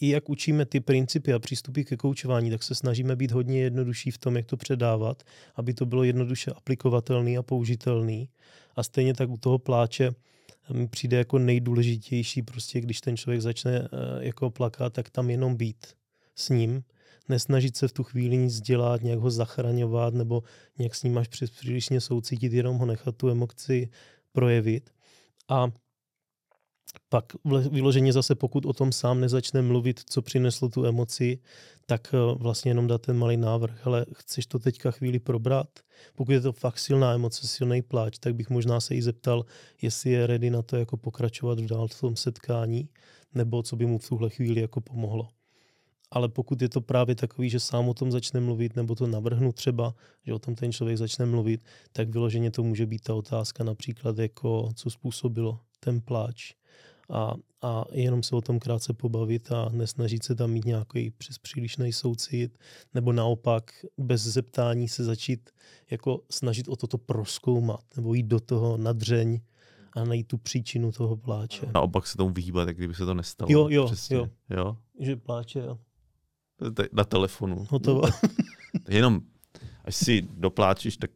i 0.00 0.08
jak 0.08 0.30
učíme 0.30 0.64
ty 0.64 0.80
principy 0.80 1.32
a 1.32 1.38
přístupy 1.38 1.82
ke 1.82 1.96
koučování, 1.96 2.50
tak 2.50 2.62
se 2.62 2.74
snažíme 2.74 3.16
být 3.16 3.30
hodně 3.30 3.60
jednodušší 3.60 4.10
v 4.10 4.18
tom, 4.18 4.36
jak 4.36 4.46
to 4.46 4.56
předávat, 4.56 5.22
aby 5.54 5.74
to 5.74 5.86
bylo 5.86 6.04
jednoduše 6.04 6.50
aplikovatelný 6.50 7.38
a 7.38 7.42
použitelný. 7.42 8.28
A 8.76 8.82
stejně 8.82 9.14
tak 9.14 9.30
u 9.30 9.36
toho 9.36 9.58
pláče 9.58 10.14
mi 10.72 10.88
přijde 10.88 11.16
jako 11.16 11.38
nejdůležitější, 11.38 12.42
prostě 12.42 12.80
když 12.80 13.00
ten 13.00 13.16
člověk 13.16 13.42
začne 13.42 13.78
eh, 13.78 13.88
jako 14.20 14.50
plakat, 14.50 14.92
tak 14.92 15.10
tam 15.10 15.30
jenom 15.30 15.56
být 15.56 15.86
s 16.34 16.48
ním, 16.48 16.82
nesnažit 17.28 17.76
se 17.76 17.88
v 17.88 17.92
tu 17.92 18.04
chvíli 18.04 18.36
nic 18.36 18.60
dělat, 18.60 19.02
nějak 19.02 19.18
ho 19.18 19.30
zachraňovat 19.30 20.14
nebo 20.14 20.42
nějak 20.78 20.94
s 20.94 21.02
ním 21.02 21.18
až 21.18 21.28
přes 21.28 21.50
přílišně 21.50 22.00
soucítit, 22.00 22.52
jenom 22.52 22.78
ho 22.78 22.86
nechat 22.86 23.16
tu 23.16 23.30
emoci 23.30 23.88
projevit. 24.32 24.90
A 25.48 25.72
pak 27.08 27.24
vyloženě 27.70 28.12
zase, 28.12 28.34
pokud 28.34 28.66
o 28.66 28.72
tom 28.72 28.92
sám 28.92 29.20
nezačne 29.20 29.62
mluvit, 29.62 30.00
co 30.10 30.22
přineslo 30.22 30.68
tu 30.68 30.86
emoci, 30.86 31.38
tak 31.86 32.14
eh, 32.14 32.34
vlastně 32.38 32.70
jenom 32.70 32.86
dát 32.86 33.02
ten 33.02 33.18
malý 33.18 33.36
návrh. 33.36 33.86
Ale 33.86 34.06
chceš 34.14 34.46
to 34.46 34.58
teďka 34.58 34.90
chvíli 34.90 35.18
probrat? 35.18 35.68
Pokud 36.14 36.32
je 36.32 36.40
to 36.40 36.52
fakt 36.52 36.78
silná 36.78 37.12
emoce, 37.12 37.48
silný 37.48 37.82
pláč, 37.82 38.18
tak 38.18 38.34
bych 38.34 38.50
možná 38.50 38.80
se 38.80 38.94
jí 38.94 39.02
zeptal, 39.02 39.44
jestli 39.82 40.10
je 40.10 40.26
ready 40.26 40.50
na 40.50 40.62
to 40.62 40.76
jako 40.76 40.96
pokračovat 40.96 41.58
dál 41.58 41.88
v 41.88 42.00
tom 42.00 42.16
setkání, 42.16 42.88
nebo 43.34 43.62
co 43.62 43.76
by 43.76 43.86
mu 43.86 43.98
v 43.98 44.08
tuhle 44.08 44.30
chvíli 44.30 44.60
jako 44.60 44.80
pomohlo. 44.80 45.28
Ale 46.10 46.28
pokud 46.28 46.62
je 46.62 46.68
to 46.68 46.80
právě 46.80 47.14
takový, 47.14 47.50
že 47.50 47.60
sám 47.60 47.88
o 47.88 47.94
tom 47.94 48.12
začne 48.12 48.40
mluvit, 48.40 48.76
nebo 48.76 48.94
to 48.94 49.06
navrhnu 49.06 49.52
třeba, 49.52 49.94
že 50.26 50.34
o 50.34 50.38
tom 50.38 50.54
ten 50.54 50.72
člověk 50.72 50.98
začne 50.98 51.26
mluvit, 51.26 51.64
tak 51.92 52.08
vyloženě 52.08 52.50
to 52.50 52.62
může 52.62 52.86
být 52.86 53.02
ta 53.02 53.14
otázka 53.14 53.64
například 53.64 54.18
jako, 54.18 54.70
co 54.74 54.90
způsobilo 54.90 55.60
ten 55.80 56.00
pláč 56.00 56.54
a, 57.10 57.34
a 57.62 57.84
jenom 57.92 58.22
se 58.22 58.36
o 58.36 58.40
tom 58.40 58.58
krátce 58.58 58.92
pobavit 58.92 59.52
a 59.52 59.68
nesnažit 59.72 60.22
se 60.24 60.34
tam 60.34 60.50
mít 60.50 60.64
nějaký 60.64 61.10
přes 61.10 61.38
přílišný 61.38 61.92
soucit, 61.92 62.58
nebo 62.94 63.12
naopak 63.12 63.70
bez 63.98 64.22
zeptání 64.22 64.88
se 64.88 65.04
začít 65.04 65.50
jako 65.90 66.20
snažit 66.30 66.68
o 66.68 66.76
toto 66.76 66.98
proskoumat, 66.98 67.84
nebo 67.96 68.14
jít 68.14 68.26
do 68.26 68.40
toho 68.40 68.76
na 68.76 68.92
dřeň 68.92 69.40
a 69.92 70.04
najít 70.04 70.26
tu 70.28 70.38
příčinu 70.38 70.92
toho 70.92 71.16
pláče. 71.16 71.66
Naopak 71.74 72.06
se 72.06 72.16
tomu 72.16 72.30
vyhýbat, 72.30 72.68
jak 72.68 72.76
kdyby 72.76 72.94
se 72.94 73.06
to 73.06 73.14
nestalo. 73.14 73.52
Jo, 73.52 73.68
jo, 73.70 73.86
Přesně. 73.86 74.16
jo. 74.16 74.28
jo? 74.50 74.76
Že 75.00 75.16
pláče, 75.16 75.58
jo. 75.58 75.78
Na 76.92 77.04
telefonu. 77.04 77.66
Hotovo. 77.70 78.00
Tak 78.00 78.18
jenom, 78.88 79.20
až 79.84 79.96
si 79.96 80.28
dopláčíš, 80.32 80.96
tak 80.96 81.10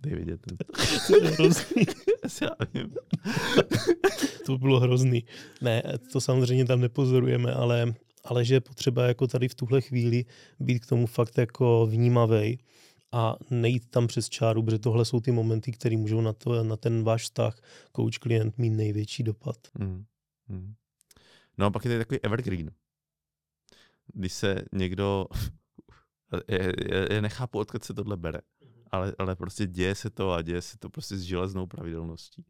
dej 0.00 0.14
vidět. 0.14 0.40
Já 2.42 2.50
nevím. 2.74 2.94
to 4.46 4.58
bylo 4.58 4.80
hrozný. 4.80 5.24
Ne, 5.60 5.82
to 6.12 6.20
samozřejmě 6.20 6.64
tam 6.64 6.80
nepozorujeme, 6.80 7.54
ale, 7.54 7.94
ale 8.24 8.44
že 8.44 8.54
je 8.54 8.60
potřeba 8.60 9.06
jako 9.06 9.26
tady 9.26 9.48
v 9.48 9.54
tuhle 9.54 9.80
chvíli 9.80 10.24
být 10.60 10.78
k 10.78 10.86
tomu 10.86 11.06
fakt 11.06 11.38
jako 11.38 11.86
vnímavý 11.86 12.58
a 13.12 13.36
nejít 13.50 13.90
tam 13.90 14.06
přes 14.06 14.28
čáru, 14.28 14.62
protože 14.62 14.78
tohle 14.78 15.04
jsou 15.04 15.20
ty 15.20 15.32
momenty, 15.32 15.72
které 15.72 15.96
můžou 15.96 16.20
na, 16.20 16.32
to, 16.32 16.64
na 16.64 16.76
ten 16.76 17.04
váš 17.04 17.22
vztah 17.22 17.60
coach-klient 17.96 18.52
mít 18.56 18.70
největší 18.70 19.22
dopad. 19.22 19.56
Mm. 19.78 20.04
Mm. 20.48 20.74
No 21.58 21.66
a 21.66 21.70
pak 21.70 21.84
je 21.84 21.88
tady 21.88 21.98
takový 21.98 22.20
evergreen. 22.22 22.70
Když 24.14 24.32
se 24.32 24.64
někdo, 24.72 25.26
je, 26.48 26.72
je, 26.90 27.08
je 27.12 27.22
nechápu, 27.22 27.58
odkud 27.58 27.84
se 27.84 27.94
tohle 27.94 28.16
bere, 28.16 28.40
ale, 28.94 29.14
ale 29.18 29.36
prostě 29.36 29.66
děje 29.66 29.94
se 29.94 30.10
to 30.10 30.32
a 30.32 30.42
děje 30.42 30.62
se 30.62 30.78
to 30.78 30.90
prostě 30.90 31.16
s 31.16 31.22
železnou 31.22 31.66
pravidelností. 31.66 32.44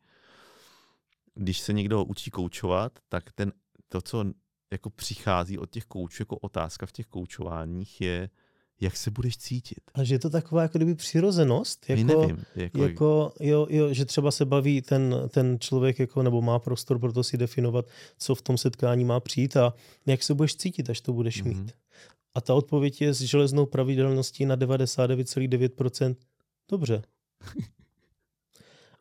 Když 1.34 1.60
se 1.60 1.72
někdo 1.72 2.04
učí 2.04 2.30
koučovat, 2.30 2.98
tak 3.08 3.32
ten, 3.32 3.52
to, 3.88 4.00
co 4.00 4.24
jako 4.72 4.90
přichází 4.90 5.58
od 5.58 5.70
těch 5.70 5.84
koučů 5.84 6.22
jako 6.22 6.36
otázka 6.36 6.86
v 6.86 6.92
těch 6.92 7.06
koučováních 7.06 8.00
je, 8.00 8.30
jak 8.80 8.96
se 8.96 9.10
budeš 9.10 9.36
cítit. 9.36 9.80
A 9.94 10.04
že 10.04 10.14
je 10.14 10.18
to 10.18 10.30
taková 10.30 10.62
jako 10.62 10.78
kdyby 10.78 10.94
přirozenost, 10.94 11.90
Jako, 11.90 12.00
jako, 12.00 12.20
nevím. 12.20 12.44
Jako, 12.56 12.82
jako 12.82 13.32
jo, 13.40 13.66
jo, 13.70 13.94
že 13.94 14.04
třeba 14.04 14.30
se 14.30 14.44
baví 14.44 14.82
ten, 14.82 15.14
ten 15.28 15.58
člověk 15.60 15.98
jako, 15.98 16.22
nebo 16.22 16.42
má 16.42 16.58
prostor 16.58 16.98
pro 16.98 17.12
to 17.12 17.22
si 17.24 17.36
definovat, 17.36 17.86
co 18.18 18.34
v 18.34 18.42
tom 18.42 18.58
setkání 18.58 19.04
má 19.04 19.20
přijít 19.20 19.56
a 19.56 19.74
jak 20.06 20.22
se 20.22 20.34
budeš 20.34 20.56
cítit, 20.56 20.90
až 20.90 21.00
to 21.00 21.12
budeš 21.12 21.42
Mhm. 21.42 21.48
mít. 21.58 21.72
A 22.34 22.40
ta 22.40 22.54
odpověď 22.54 23.00
je 23.00 23.14
s 23.14 23.20
železnou 23.20 23.66
pravidelností 23.66 24.46
na 24.46 24.56
99,9%. 24.56 26.16
Dobře. 26.70 27.02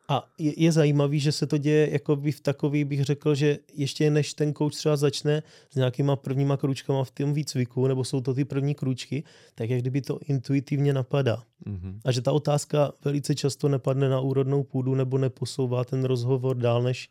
A 0.08 0.32
je, 0.38 0.62
je 0.62 0.72
zajímavý, 0.72 1.20
že 1.20 1.32
se 1.32 1.46
to 1.46 1.58
děje 1.58 1.92
jako 1.92 2.16
by 2.16 2.32
v 2.32 2.40
takový, 2.40 2.84
bych 2.84 3.04
řekl, 3.04 3.34
že 3.34 3.58
ještě 3.72 4.10
než 4.10 4.34
ten 4.34 4.52
kouč 4.52 4.76
třeba 4.76 4.96
začne 4.96 5.42
s 5.70 5.74
nějakýma 5.76 6.16
prvníma 6.16 6.56
kručkama 6.56 7.04
v 7.04 7.10
tom 7.10 7.34
výcviku, 7.34 7.86
nebo 7.86 8.04
jsou 8.04 8.20
to 8.20 8.34
ty 8.34 8.44
první 8.44 8.74
kručky, 8.74 9.24
tak 9.54 9.70
jak 9.70 9.80
kdyby 9.80 10.00
to 10.02 10.18
intuitivně 10.24 10.92
napadá. 10.92 11.42
Mhm. 11.66 12.00
A 12.04 12.12
že 12.12 12.20
ta 12.22 12.32
otázka 12.32 12.92
velice 13.04 13.34
často 13.34 13.68
nepadne 13.68 14.08
na 14.08 14.20
úrodnou 14.20 14.62
půdu 14.64 14.94
nebo 14.94 15.18
neposouvá 15.18 15.84
ten 15.84 16.04
rozhovor 16.04 16.56
dál 16.56 16.82
než 16.82 17.08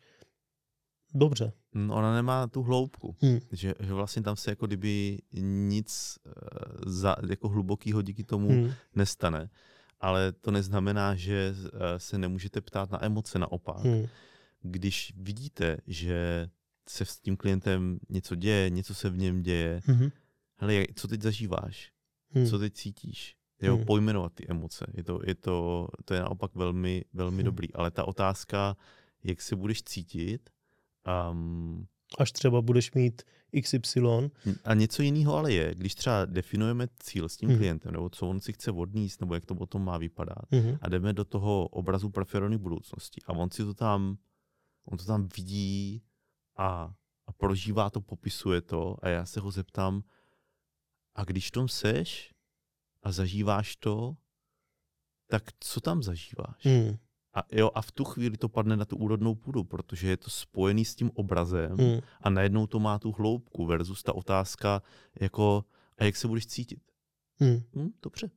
dobře. 1.14 1.52
No, 1.74 1.94
Ona 1.94 2.14
nemá 2.14 2.46
tu 2.46 2.62
hloubku. 2.62 3.16
Hm. 3.24 3.40
Že, 3.52 3.74
že 3.80 3.92
vlastně 3.92 4.22
tam 4.22 4.36
se 4.36 4.50
jako 4.50 4.66
kdyby 4.66 5.18
nic 5.40 6.18
eh, 6.26 6.30
za, 6.86 7.16
jako 7.30 7.48
hlubokýho 7.48 8.02
díky 8.02 8.24
tomu 8.24 8.48
Hm. 8.52 8.70
nestane. 8.94 9.50
Ale 10.00 10.32
to 10.32 10.50
neznamená, 10.50 11.14
že 11.14 11.54
eh, 11.66 11.98
se 11.98 12.18
nemůžete 12.18 12.60
ptát 12.60 12.90
na 12.90 13.04
emoce 13.04 13.38
naopak. 13.38 13.84
Hm. 13.84 14.06
Když 14.62 15.12
vidíte, 15.16 15.76
že 15.86 16.48
se 16.88 17.04
s 17.04 17.20
tím 17.20 17.36
klientem 17.36 17.98
něco 18.08 18.34
děje, 18.34 18.70
něco 18.70 18.94
se 18.94 19.10
v 19.10 19.16
něm 19.18 19.42
děje, 19.42 19.80
Mhm. 19.86 20.10
hele, 20.56 20.84
co 20.94 21.08
teď 21.08 21.22
zažíváš? 21.22 21.92
Hm. 22.34 22.46
Co 22.46 22.58
teď 22.58 22.72
cítíš? 22.74 23.36
Jo, 23.62 23.76
Hmm. 23.76 23.84
pojmenovat 23.84 24.32
ty 24.34 24.46
emoce. 24.48 24.86
Je 24.94 25.04
to, 25.04 25.20
je 25.26 25.34
to, 25.34 25.88
to 26.04 26.14
je 26.14 26.20
naopak 26.20 26.54
velmi, 26.54 27.04
velmi 27.12 27.36
Hmm. 27.36 27.44
dobrý. 27.44 27.74
Ale 27.74 27.90
ta 27.90 28.04
otázka, 28.04 28.76
jak 29.24 29.42
se 29.42 29.56
budeš 29.56 29.82
cítit, 29.82 30.50
um, 31.30 31.86
Až 32.18 32.32
třeba 32.32 32.62
budeš 32.62 32.92
mít 32.92 33.22
XY. 33.62 34.00
A 34.64 34.74
něco 34.74 35.02
jiného 35.02 35.34
ale 35.36 35.52
je, 35.52 35.74
když 35.74 35.94
třeba 35.94 36.24
definujeme 36.24 36.88
cíl 37.00 37.28
s 37.28 37.36
tím 37.36 37.48
Mhm. 37.48 37.58
klientem, 37.58 37.92
nebo 37.92 38.10
co 38.10 38.28
on 38.28 38.40
si 38.40 38.52
chce 38.52 38.70
odníst, 38.70 39.20
nebo 39.20 39.34
jak 39.34 39.46
to 39.46 39.54
potom 39.54 39.84
má 39.84 39.98
vypadat, 39.98 40.44
Mhm. 40.52 40.78
a 40.80 40.88
jdeme 40.88 41.12
do 41.12 41.24
toho 41.24 41.68
obrazu 41.68 42.10
preferované 42.10 42.58
budoucnosti 42.58 43.20
a 43.26 43.32
on 43.32 43.50
si 43.50 43.64
to 43.64 43.74
tam, 43.74 44.16
on 44.84 44.98
to 44.98 45.04
tam 45.04 45.28
vidí 45.36 46.02
a, 46.56 46.94
a 47.26 47.32
prožívá 47.32 47.90
to, 47.90 48.00
popisuje 48.00 48.60
to 48.60 48.96
a 49.02 49.08
já 49.08 49.26
se 49.26 49.40
ho 49.40 49.50
zeptám, 49.50 50.02
a 51.14 51.24
když 51.24 51.50
tom 51.50 51.68
seš 51.68 52.34
a 53.02 53.12
zažíváš 53.12 53.76
to, 53.76 54.16
tak 55.26 55.42
co 55.60 55.80
tam 55.80 56.02
zažíváš? 56.02 56.64
Hm. 56.64 56.96
A 57.34 57.42
jo, 57.52 57.70
a 57.74 57.82
v 57.82 57.92
tu 57.92 58.04
chvíli 58.04 58.36
to 58.36 58.48
padne 58.48 58.76
na 58.76 58.84
tu 58.84 58.96
úrodnou 58.96 59.34
půdu, 59.34 59.64
protože 59.64 60.08
je 60.08 60.16
to 60.16 60.30
spojený 60.30 60.84
s 60.84 60.94
tím 60.94 61.10
obrazem 61.14 61.76
Hm. 61.76 62.00
a 62.22 62.30
najednou 62.30 62.66
to 62.66 62.80
má 62.80 62.98
tu 62.98 63.12
hloubku 63.12 63.66
versus 63.66 64.02
ta 64.02 64.12
otázka 64.12 64.82
jako 65.20 65.64
a 65.98 66.04
jak 66.04 66.16
se 66.16 66.28
budeš 66.28 66.46
cítit? 66.46 66.80
Hm. 67.40 67.62
Hm, 67.76 67.90
dobře. 68.02 68.30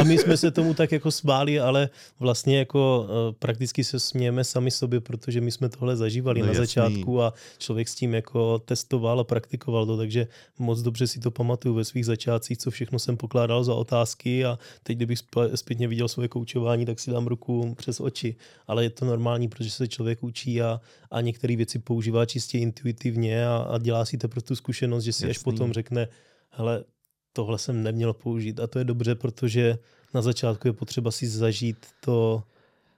A 0.00 0.04
my 0.04 0.18
jsme 0.18 0.36
se 0.36 0.50
tomu 0.50 0.74
tak 0.74 0.92
jako 0.92 1.10
smáli, 1.10 1.60
ale 1.60 1.88
vlastně 2.20 2.58
jako 2.58 3.00
uh, 3.02 3.34
prakticky 3.38 3.84
se 3.84 4.00
smějeme 4.00 4.44
sami 4.44 4.70
sobě, 4.70 5.00
protože 5.00 5.40
my 5.40 5.50
jsme 5.52 5.68
tohle 5.68 5.96
zažívali 5.96 6.40
No 6.40 6.46
na 6.46 6.52
jasný. 6.52 6.66
začátku 6.66 7.22
a 7.22 7.32
člověk 7.58 7.88
s 7.88 7.94
tím 7.94 8.14
jako 8.14 8.58
testoval 8.58 9.20
a 9.20 9.24
praktikoval 9.24 9.86
to, 9.86 9.96
takže 9.96 10.26
moc 10.58 10.82
dobře 10.82 11.06
si 11.06 11.20
to 11.20 11.30
pamatuju 11.30 11.74
ve 11.74 11.84
svých 11.84 12.06
začátcích, 12.06 12.58
co 12.58 12.70
všechno 12.70 12.98
jsem 12.98 13.16
pokládal 13.16 13.64
za 13.64 13.74
otázky 13.74 14.44
a 14.44 14.58
teď, 14.82 14.96
kdybych 14.96 15.18
zpětně 15.54 15.88
viděl 15.88 16.08
svoje 16.08 16.28
koučování, 16.28 16.86
tak 16.86 17.00
si 17.00 17.10
dám 17.10 17.26
ruku 17.26 17.74
přes 17.78 18.00
oči. 18.00 18.36
Ale 18.66 18.82
je 18.84 18.90
to 18.90 19.04
normální, 19.04 19.48
protože 19.48 19.70
se 19.70 19.88
člověk 19.88 20.22
učí 20.22 20.62
a, 20.62 20.80
a 21.10 21.20
některé 21.20 21.56
věci 21.56 21.78
používá 21.78 22.26
čistě 22.26 22.58
intuitivně 22.58 23.46
a, 23.46 23.56
a 23.56 23.78
dělá 23.78 24.04
si 24.04 24.18
teprve 24.18 24.42
tu 24.42 24.56
zkušenost, 24.56 25.04
že 25.04 25.12
si 25.12 25.24
až 25.24 25.28
Jasný. 25.28 25.44
potom 25.44 25.72
řekne, 25.72 26.08
hele, 26.50 26.84
tohle 27.32 27.58
jsem 27.58 27.82
neměl 27.82 28.14
použít. 28.14 28.60
A 28.60 28.66
to 28.66 28.78
je 28.78 28.84
dobře, 28.84 29.14
protože 29.14 29.78
na 30.14 30.22
začátku 30.22 30.68
je 30.68 30.72
potřeba 30.72 31.10
si 31.10 31.28
zažít 31.28 31.86
to 32.00 32.42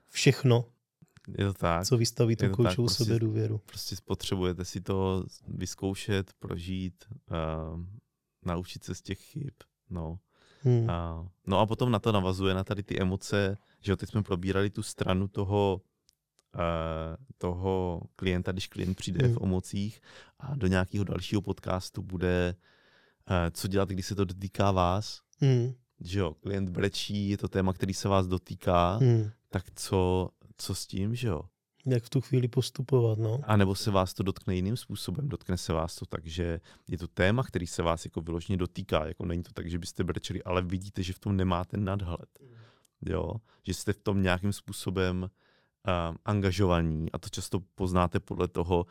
všechno, 0.09 0.65
Je 1.37 1.45
to 1.45 1.53
tak. 1.53 1.85
co 1.87 1.97
vystaví 1.97 2.35
tu 2.35 2.49
koučovou 2.49 2.85
prostě- 2.87 3.03
sebedůvěru. 3.03 3.61
Prostě 3.65 3.95
potřebujete 4.05 4.65
si 4.65 4.81
to 4.81 5.25
vyzkoušet, 5.47 6.33
prožít, 6.39 7.05
uh, 7.09 7.79
naučit 8.45 8.83
se 8.83 8.95
z 8.95 9.01
těch 9.01 9.19
chyb. 9.19 9.53
No. 9.89 10.19
Hmm. 10.63 10.89
A, 10.89 11.27
no 11.47 11.59
a 11.59 11.65
potom 11.65 11.91
na 11.91 11.99
to 11.99 12.11
navazuje 12.11 12.53
na 12.53 12.63
tady 12.63 12.83
ty 12.83 12.99
emoce, 13.01 13.57
že 13.81 13.91
jo, 13.91 13.95
teď 13.95 14.09
jsme 14.09 14.23
probírali 14.23 14.69
tu 14.69 14.83
stranu 14.83 15.27
toho, 15.27 15.81
uh, 16.55 16.61
toho 17.37 18.01
klienta, 18.15 18.51
když 18.51 18.67
klient 18.67 18.95
přijde 18.97 19.25
Hmm. 19.27 19.35
v 19.35 19.43
emocích 19.43 20.01
a 20.39 20.55
do 20.55 20.67
nějakého 20.67 21.03
dalšího 21.03 21.41
podcastu 21.41 22.01
bude, 22.01 22.55
uh, 22.57 22.61
co 23.51 23.67
dělat, 23.67 23.89
když 23.89 24.05
se 24.05 24.15
to 24.15 24.25
dotýká 24.25 24.71
vás, 24.71 25.21
Hmm. 25.39 25.73
že 25.99 26.19
jo, 26.19 26.33
klient 26.33 26.69
brečí, 26.69 27.29
je 27.29 27.37
to 27.37 27.47
téma, 27.47 27.73
který 27.73 27.93
se 27.93 28.07
vás 28.07 28.27
dotýká, 28.27 28.95
Hmm. 28.95 29.29
tak 29.49 29.63
co, 29.75 30.29
co 30.57 30.75
s 30.75 30.87
tím, 30.87 31.15
že 31.15 31.27
jo? 31.27 31.41
Jak 31.85 32.03
v 32.03 32.09
tu 32.09 32.21
chvíli 32.21 32.47
postupovat, 32.47 33.19
no. 33.19 33.39
A 33.43 33.57
nebo 33.57 33.75
se 33.75 33.91
vás 33.91 34.13
to 34.13 34.23
dotkne 34.23 34.55
jiným 34.55 34.77
způsobem. 34.77 35.29
Dotkne 35.29 35.57
se 35.57 35.73
vás 35.73 35.95
to 35.95 36.05
tak, 36.05 36.25
že 36.25 36.59
je 36.87 36.97
to 36.97 37.07
téma, 37.07 37.43
který 37.43 37.67
se 37.67 37.81
vás 37.81 38.05
jako 38.05 38.21
vyloženě 38.21 38.57
dotýká. 38.57 39.05
Jako 39.05 39.25
není 39.25 39.43
to 39.43 39.53
tak, 39.53 39.69
že 39.69 39.79
byste 39.79 40.03
brečeli, 40.03 40.43
ale 40.43 40.61
vidíte, 40.61 41.03
že 41.03 41.13
v 41.13 41.19
tom 41.19 41.37
nemáte 41.37 41.77
nadhled. 41.77 42.29
Jo? 43.05 43.33
Že 43.63 43.73
jste 43.73 43.93
v 43.93 43.97
tom 43.97 44.21
nějakým 44.23 44.53
způsobem 44.53 45.21
uh, 45.23 46.15
angažovaní 46.25 47.11
a 47.11 47.17
to 47.17 47.29
často 47.29 47.59
poznáte 47.75 48.19
podle 48.19 48.47
toho, 48.47 48.85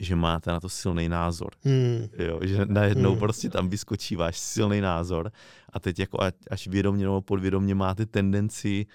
že 0.00 0.16
máte 0.16 0.50
na 0.50 0.60
to 0.60 0.68
silný 0.68 1.08
názor. 1.08 1.50
Hmm. 1.64 2.06
Jo, 2.18 2.40
že 2.42 2.66
najednou 2.66 3.10
Hmm. 3.10 3.18
prostě 3.18 3.48
tam 3.50 3.68
vyskočí 3.68 4.16
váš 4.16 4.38
silný 4.38 4.80
názor 4.80 5.32
a 5.72 5.80
teď 5.80 5.98
jako 5.98 6.18
až 6.50 6.66
vědomě 6.66 7.04
nebo 7.04 7.20
podvědomě 7.22 7.74
máte 7.74 8.06
tendenci 8.06 8.86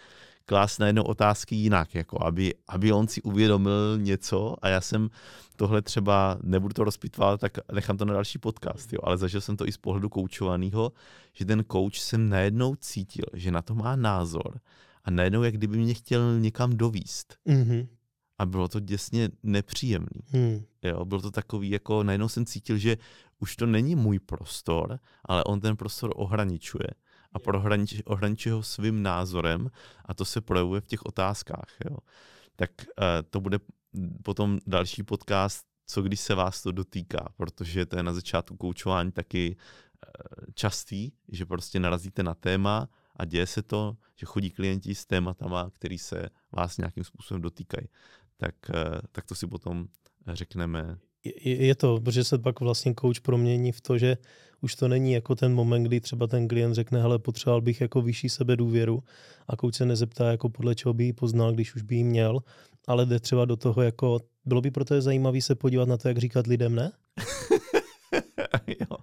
klást 0.46 0.80
najednou 0.80 1.04
otázky 1.04 1.56
jinak, 1.56 1.96
jako 1.96 2.24
aby, 2.26 2.54
aby 2.68 2.92
on 2.92 3.08
si 3.08 3.22
uvědomil 3.22 3.98
něco 3.98 4.56
a 4.62 4.68
já 4.70 4.82
jsem 4.82 5.10
tohle 5.56 5.82
třeba, 5.82 6.38
nebudu 6.44 6.74
to 6.74 6.84
rozpitvat, 6.84 7.40
tak 7.42 7.58
nechám 7.74 7.98
to 7.98 8.06
na 8.06 8.14
další 8.14 8.38
podcast, 8.40 8.94
jo, 8.94 9.00
ale 9.04 9.18
zažil 9.18 9.42
jsem 9.42 9.58
to 9.58 9.68
i 9.68 9.72
z 9.72 9.78
pohledu 9.78 10.10
koučovaného, 10.10 10.92
že 11.34 11.46
ten 11.46 11.64
kouč 11.64 12.00
jsem 12.00 12.30
najednou 12.30 12.76
cítil, 12.76 13.26
že 13.34 13.52
na 13.52 13.62
to 13.62 13.76
má 13.76 13.96
názor 13.96 14.60
a 15.04 15.12
najednou 15.12 15.44
jak 15.44 15.54
kdyby 15.54 15.78
mě 15.78 15.94
chtěl 15.94 16.40
někam 16.40 16.78
dovíst 16.78 17.36
Mhm. 17.46 17.88
A 18.38 18.46
bylo 18.46 18.68
to 18.68 18.80
děsně 18.80 19.30
nepříjemný. 19.44 20.22
Hmm. 20.28 20.66
Jo, 20.84 21.06
bylo 21.06 21.22
to 21.22 21.32
takový, 21.32 21.70
jako 21.70 22.04
najednou 22.04 22.30
jsem 22.30 22.46
cítil, 22.46 22.78
že 22.78 22.98
už 23.40 23.56
to 23.56 23.66
není 23.66 23.96
můj 23.96 24.20
prostor, 24.20 25.00
ale 25.26 25.44
on 25.44 25.60
ten 25.60 25.78
prostor 25.78 26.14
ohraničuje. 26.16 26.88
A 27.32 27.40
prohranič, 27.40 28.02
ohraničuje 28.06 28.54
ho 28.54 28.64
svým 28.64 29.04
názorem 29.04 29.72
a 30.06 30.14
to 30.14 30.26
se 30.26 30.42
projevuje 30.42 30.82
v 30.82 30.88
těch 30.88 31.06
otázkách. 31.06 31.68
Jo. 31.90 31.98
Tak 32.56 32.72
uh, 32.80 33.06
to 33.30 33.42
bude 33.42 33.60
potom 34.24 34.60
další 34.68 35.04
podcast 35.04 35.66
co 35.86 36.02
když 36.02 36.20
se 36.20 36.36
vás 36.36 36.62
to 36.62 36.72
dotýká, 36.72 37.28
protože 37.38 37.86
to 37.86 37.98
je 37.98 38.04
na 38.04 38.14
začátku 38.14 38.58
koučování 38.58 39.12
taky 39.12 39.56
eh, 39.56 40.52
častý, 40.54 41.12
že 41.28 41.46
prostě 41.46 41.80
narazíte 41.80 42.24
na 42.24 42.34
téma 42.34 42.90
a 43.16 43.26
děje 43.26 43.48
se 43.48 43.62
to, 43.62 43.98
že 44.16 44.26
chodí 44.26 44.52
klienti 44.52 44.96
s 44.96 45.06
tématama, 45.06 45.70
který 45.70 45.98
se 45.98 46.30
vás 46.52 46.78
nějakým 46.78 47.04
způsobem 47.04 47.42
dotýkají. 47.42 47.88
Tak, 48.38 48.56
eh, 48.70 49.02
tak 49.12 49.26
to 49.26 49.36
si 49.36 49.48
potom 49.48 49.88
řekneme. 50.34 50.98
Je, 51.24 51.66
je 51.66 51.76
to, 51.76 52.02
protože 52.02 52.24
se 52.24 52.38
pak 52.38 52.60
vlastně 52.60 52.94
coach 53.00 53.20
promění 53.22 53.72
v 53.72 53.82
to, 53.82 53.98
že 53.98 54.18
už 54.62 54.76
to 54.76 54.88
není 54.88 55.14
jako 55.14 55.36
ten 55.36 55.54
moment, 55.54 55.84
kdy 55.84 56.00
třeba 56.00 56.28
ten 56.28 56.48
klient 56.48 56.74
řekne, 56.74 57.02
hele, 57.02 57.20
potřeboval 57.20 57.62
bych 57.62 57.82
jako 57.82 58.02
vyšší 58.02 58.30
sebe 58.30 58.56
důvěru 58.56 59.04
a 59.48 59.56
coach 59.56 59.76
se 59.76 59.86
nezeptá, 59.86 60.32
jako 60.32 60.50
podle 60.50 60.76
čeho 60.76 60.94
by 60.94 61.04
ji 61.04 61.14
poznal, 61.14 61.54
když 61.54 61.76
už 61.76 61.82
by 61.82 61.96
ji 61.96 62.04
měl, 62.04 62.40
ale 62.88 63.06
jde 63.06 63.20
třeba 63.20 63.46
do 63.46 63.56
toho, 63.56 63.82
jako 63.82 64.20
bylo 64.46 64.62
by 64.62 64.72
proto 64.72 65.02
zajímavé 65.02 65.42
se 65.42 65.56
podívat 65.56 65.88
na 65.88 65.98
to, 65.98 66.08
jak 66.08 66.18
říkat 66.18 66.48
lidem 66.48 66.76
ne? 66.76 66.92
jo. 68.68 68.98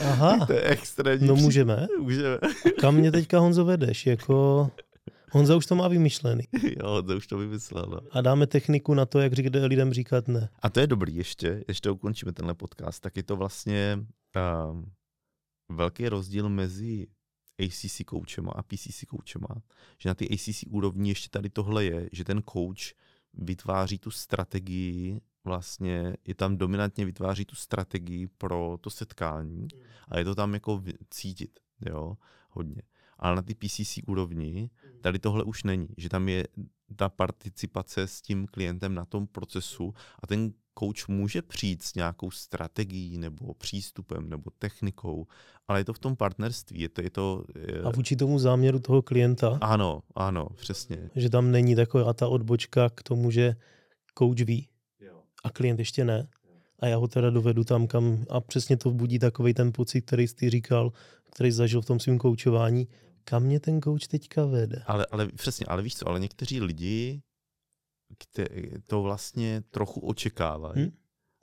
Aha. 0.00 0.46
To 0.46 0.52
je 0.52 0.62
extrémní. 0.62 1.28
No 1.28 1.36
můžeme. 1.36 1.86
můžeme. 2.00 2.38
Kam 2.80 2.94
mě 2.94 3.12
teďka 3.12 3.38
Honzo 3.38 3.64
vedeš? 3.64 4.06
Jako... 4.06 4.70
Honza 5.34 5.56
už 5.56 5.66
to 5.66 5.74
má 5.74 5.88
vymyšlený. 5.88 6.42
jo, 6.62 6.88
Honza 6.88 7.14
už 7.14 7.26
to 7.26 7.38
vymyslel. 7.38 7.86
No. 7.90 8.00
A 8.10 8.20
dáme 8.20 8.46
techniku 8.46 8.94
na 8.94 9.06
to, 9.06 9.20
jak 9.20 9.32
říct, 9.32 9.50
lidem 9.52 9.92
říkat 9.92 10.28
ne. 10.28 10.48
A 10.62 10.70
to 10.70 10.80
je 10.80 10.86
dobrý 10.86 11.16
ještě, 11.16 11.64
ještě 11.68 11.90
ukončíme 11.90 12.32
tenhle 12.32 12.54
podcast, 12.54 13.02
tak 13.02 13.16
je 13.16 13.22
to 13.22 13.36
vlastně 13.36 13.98
uh, 14.70 14.82
velký 15.76 16.08
rozdíl 16.08 16.48
mezi 16.48 17.06
ACC 17.64 18.02
koučema 18.06 18.52
a 18.52 18.62
PCC 18.62 19.04
koučema, 19.08 19.48
že 19.98 20.08
na 20.08 20.14
ty 20.14 20.28
ACC 20.30 20.64
úrovni 20.68 21.10
ještě 21.10 21.28
tady 21.28 21.50
tohle 21.50 21.84
je, 21.84 22.08
že 22.12 22.24
ten 22.24 22.42
coach 22.52 22.94
vytváří 23.32 23.98
tu 23.98 24.10
strategii, 24.10 25.20
vlastně 25.44 26.16
je 26.26 26.34
tam 26.34 26.56
dominantně 26.56 27.04
vytváří 27.04 27.44
tu 27.44 27.56
strategii 27.56 28.26
pro 28.26 28.78
to 28.80 28.90
setkání 28.90 29.68
a 30.08 30.18
je 30.18 30.24
to 30.24 30.34
tam 30.34 30.54
jako 30.54 30.82
cítit, 31.10 31.60
jo, 31.80 32.16
hodně. 32.50 32.82
Ale 33.18 33.36
na 33.36 33.42
ty 33.42 33.54
PCC 33.54 33.98
úrovni 34.06 34.70
tady 35.00 35.18
tohle 35.18 35.44
už 35.44 35.62
není, 35.64 35.88
že 35.96 36.08
tam 36.08 36.28
je 36.28 36.44
ta 36.96 37.08
participace 37.08 38.02
s 38.02 38.22
tím 38.22 38.46
klientem 38.46 38.94
na 38.94 39.04
tom 39.04 39.26
procesu 39.26 39.94
a 40.22 40.26
ten 40.26 40.52
coach 40.78 41.08
může 41.08 41.42
přijít 41.42 41.82
s 41.82 41.94
nějakou 41.94 42.30
strategií 42.30 43.18
nebo 43.18 43.54
přístupem 43.54 44.28
nebo 44.28 44.50
technikou, 44.58 45.26
ale 45.68 45.80
je 45.80 45.84
to 45.84 45.92
v 45.92 45.98
tom 45.98 46.16
partnerství. 46.16 46.80
Je 46.80 46.88
to, 46.88 47.02
je 47.02 47.10
to, 47.10 47.44
je... 47.54 47.82
A 47.82 47.90
vůči 47.90 48.16
tomu 48.16 48.38
záměru 48.38 48.78
toho 48.78 49.02
klienta? 49.02 49.58
Ano, 49.60 50.02
ano, 50.14 50.48
přesně. 50.56 51.10
Že 51.14 51.30
tam 51.30 51.50
není 51.50 51.76
taková 51.76 52.12
ta 52.12 52.28
odbočka 52.28 52.90
k 52.90 53.02
tomu, 53.02 53.30
že 53.30 53.56
coach 54.18 54.40
ví 54.40 54.68
a 55.44 55.50
klient 55.50 55.78
ještě 55.78 56.04
ne. 56.04 56.28
A 56.84 56.86
já 56.86 56.96
ho 56.96 57.08
teda 57.08 57.30
dovedu 57.30 57.64
tam, 57.64 57.86
kam 57.86 58.24
a 58.30 58.40
přesně 58.40 58.76
to 58.76 58.90
budí 58.90 59.18
takový 59.18 59.54
ten 59.54 59.72
pocit, 59.72 60.00
který 60.00 60.28
jsi 60.28 60.50
říkal, 60.50 60.92
který 61.30 61.50
zažil 61.50 61.80
v 61.80 61.86
tom 61.86 62.00
svém 62.00 62.18
koučování, 62.18 62.88
kam 63.24 63.42
mě 63.42 63.60
ten 63.60 63.82
coach 63.82 64.06
teďka 64.06 64.44
vede. 64.44 64.82
Ale, 64.86 65.06
ale 65.10 65.28
přesně, 65.28 65.66
ale 65.66 65.82
víš 65.82 65.96
co, 65.96 66.08
ale 66.08 66.20
někteří 66.20 66.60
lidi 66.60 67.22
to 68.86 69.02
vlastně 69.02 69.62
trochu 69.70 70.00
očekávají. 70.00 70.82
Hmm? 70.82 70.92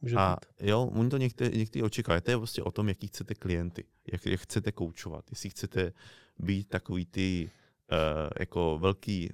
Může 0.02 0.16
a 0.16 0.38
být. 0.60 0.70
jo, 0.70 0.92
oni 0.96 1.10
to 1.10 1.18
někteří, 1.18 1.58
někteří 1.58 1.84
očekávají. 1.84 2.22
To 2.22 2.32
je 2.32 2.38
prostě 2.38 2.64
o 2.64 2.72
tom, 2.72 2.90
jaký 2.90 3.08
chcete 3.08 3.36
klienty, 3.36 3.84
jak, 4.12 4.26
jak 4.26 4.40
chcete 4.40 4.72
koučovat. 4.72 5.26
Jestli 5.30 5.50
chcete 5.50 5.94
být 6.40 6.70
takový 6.70 7.06
ty 7.06 7.50
uh, 7.92 7.98
jako 8.40 8.80
velký, 8.82 9.30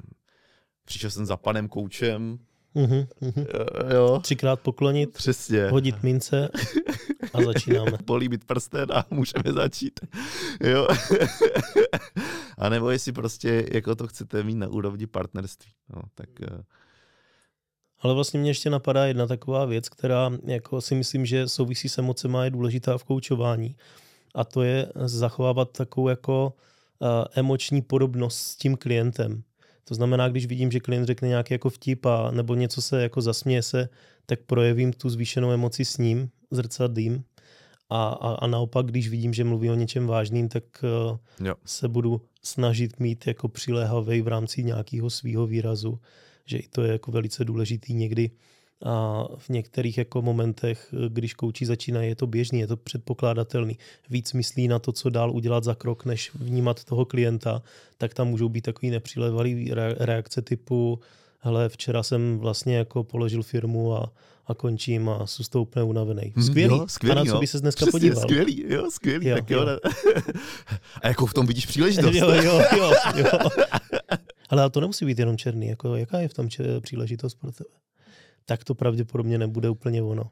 přišel 0.85 1.11
jsem 1.11 1.25
za 1.25 1.37
panem 1.37 1.67
koučem, 1.67 2.39
uh-huh, 2.75 3.07
uh-huh. 3.21 3.45
jo. 3.93 4.19
Třikrát 4.23 4.59
poklonit, 4.59 5.13
Přesně. 5.13 5.67
hodit 5.67 6.03
mince 6.03 6.49
a 7.33 7.41
začínáme. 7.41 7.97
Políbit 8.05 8.45
prsten 8.45 8.91
a 8.93 9.05
můžeme 9.09 9.53
začít. 9.53 9.99
Jo. 10.63 10.87
a 12.57 12.69
nebo 12.69 12.89
jestli 12.89 13.11
prostě 13.11 13.65
jako 13.71 13.95
to 13.95 14.07
chcete 14.07 14.43
mít 14.43 14.55
na 14.55 14.67
úrovni 14.67 15.07
partnerství. 15.07 15.71
No, 15.95 16.01
tak 16.15 16.29
uh, 16.51 16.61
ale 17.99 18.13
vlastně 18.13 18.39
mě 18.39 18.49
ještě 18.49 18.69
napadá 18.69 19.05
jedna 19.05 19.27
taková 19.27 19.65
věc, 19.65 19.89
která 19.89 20.31
jako 20.43 20.81
si 20.81 20.95
myslím, 20.95 21.25
že 21.25 21.47
souvisí 21.47 21.89
s 21.89 21.97
emocema, 21.97 22.43
je 22.43 22.49
důležitá 22.49 22.97
v 22.97 23.03
koučování. 23.03 23.75
A 24.35 24.43
to 24.43 24.63
je 24.63 24.91
zachovávat 24.95 25.71
takovou 25.71 26.07
jako 26.07 26.53
uh, 26.99 27.07
emoční 27.35 27.81
podobnost 27.81 28.37
s 28.37 28.55
tím 28.55 28.77
klientem. 28.77 29.43
To 29.87 29.95
znamená, 29.95 30.29
když 30.29 30.45
vidím, 30.45 30.71
že 30.71 30.79
klient 30.79 31.05
řekne 31.05 31.27
nějaký 31.27 31.53
jako 31.53 31.69
vtip 31.69 32.05
a 32.05 32.31
nebo 32.31 32.55
něco 32.55 32.81
se 32.81 33.01
jako 33.01 33.21
zasměje 33.21 33.61
se, 33.61 33.89
tak 34.25 34.39
projevím 34.45 34.93
tu 34.93 35.09
zvýšenou 35.09 35.51
emoci 35.51 35.85
s 35.85 35.97
ním, 35.97 36.29
zrcadlím. 36.51 37.23
A, 37.89 38.07
a, 38.07 38.33
a 38.33 38.47
naopak, 38.47 38.85
když 38.85 39.09
vidím, 39.09 39.33
že 39.33 39.43
mluví 39.43 39.69
o 39.69 39.75
něčem 39.75 40.07
vážným, 40.07 40.49
tak 40.49 40.63
uh, 40.83 41.17
se 41.65 41.87
budu 41.87 42.21
snažit 42.43 42.99
mít 42.99 43.27
jako 43.27 43.47
přiléhavý 43.47 44.21
v 44.21 44.27
rámci 44.27 44.63
nějakého 44.63 45.09
svého 45.09 45.47
výrazu 45.47 45.99
že 46.47 46.57
i 46.57 46.67
to 46.67 46.83
je 46.83 46.91
jako 46.91 47.11
velice 47.11 47.45
důležitý 47.45 47.93
někdy 47.93 48.31
a 48.85 49.25
v 49.37 49.49
některých 49.49 49.97
jako 49.97 50.21
momentech, 50.21 50.93
když 51.07 51.33
kouči 51.33 51.65
začíná, 51.65 52.01
je 52.01 52.15
to 52.15 52.27
běžný, 52.27 52.59
je 52.59 52.67
to 52.67 52.77
předpokládatelný. 52.77 53.77
Víc 54.09 54.33
myslí 54.33 54.67
na 54.67 54.79
to, 54.79 54.91
co 54.91 55.09
dál 55.09 55.31
udělat 55.31 55.63
za 55.63 55.75
krok, 55.75 56.05
než 56.05 56.31
vnímat 56.35 56.83
toho 56.83 57.05
klienta, 57.05 57.61
tak 57.97 58.13
tam 58.13 58.27
můžou 58.27 58.49
být 58.49 58.61
takový 58.61 58.89
nepřilevalý 58.89 59.71
reakce 59.97 60.41
typu 60.41 60.99
hele, 61.39 61.69
včera 61.69 62.03
jsem 62.03 62.37
vlastně 62.37 62.75
jako 62.75 63.03
položil 63.03 63.43
firmu 63.43 63.95
a, 63.95 64.11
a 64.47 64.53
končím 64.53 65.09
a 65.09 65.27
jsem 65.27 65.45
z 65.45 65.49
toho 65.49 65.61
úplně 65.61 65.83
unavený. 65.83 66.33
Mhm, 66.35 66.45
skvělý. 66.45 66.77
Jo, 66.77 66.85
skvělý. 66.87 67.19
A 67.19 67.23
na 67.23 67.31
co 67.31 67.39
by 67.39 67.47
se 67.47 67.59
dneska 67.59 67.85
Přesně, 67.85 67.91
podíval? 67.91 68.21
Skvělý, 68.21 68.65
jo, 68.67 68.91
skvělý. 68.91 69.27
Jo, 69.27 69.35
tak 69.35 69.49
jo. 69.49 69.67
jo. 69.67 69.79
a 71.01 71.07
jako 71.07 71.25
v 71.25 71.33
tom 71.33 71.47
vidíš 71.47 71.65
příležitost. 71.65 72.15
jo, 72.15 72.31
jo, 72.31 72.61
jo, 72.77 72.91
jo. 73.15 73.39
Ale 74.49 74.69
to 74.69 74.81
nemusí 74.81 75.05
být 75.05 75.19
jenom 75.19 75.37
černý. 75.37 75.67
Jako, 75.67 75.95
jaká 75.95 76.19
je 76.19 76.27
v 76.27 76.33
tom 76.33 76.47
příležitost 76.81 77.35
pro 77.35 77.51
tebe? 77.51 77.69
Tak 78.49 78.63
to 78.63 78.75
pravděpodobně 78.75 79.37
nebude 79.37 79.69
úplně 79.69 80.03
ono. 80.03 80.29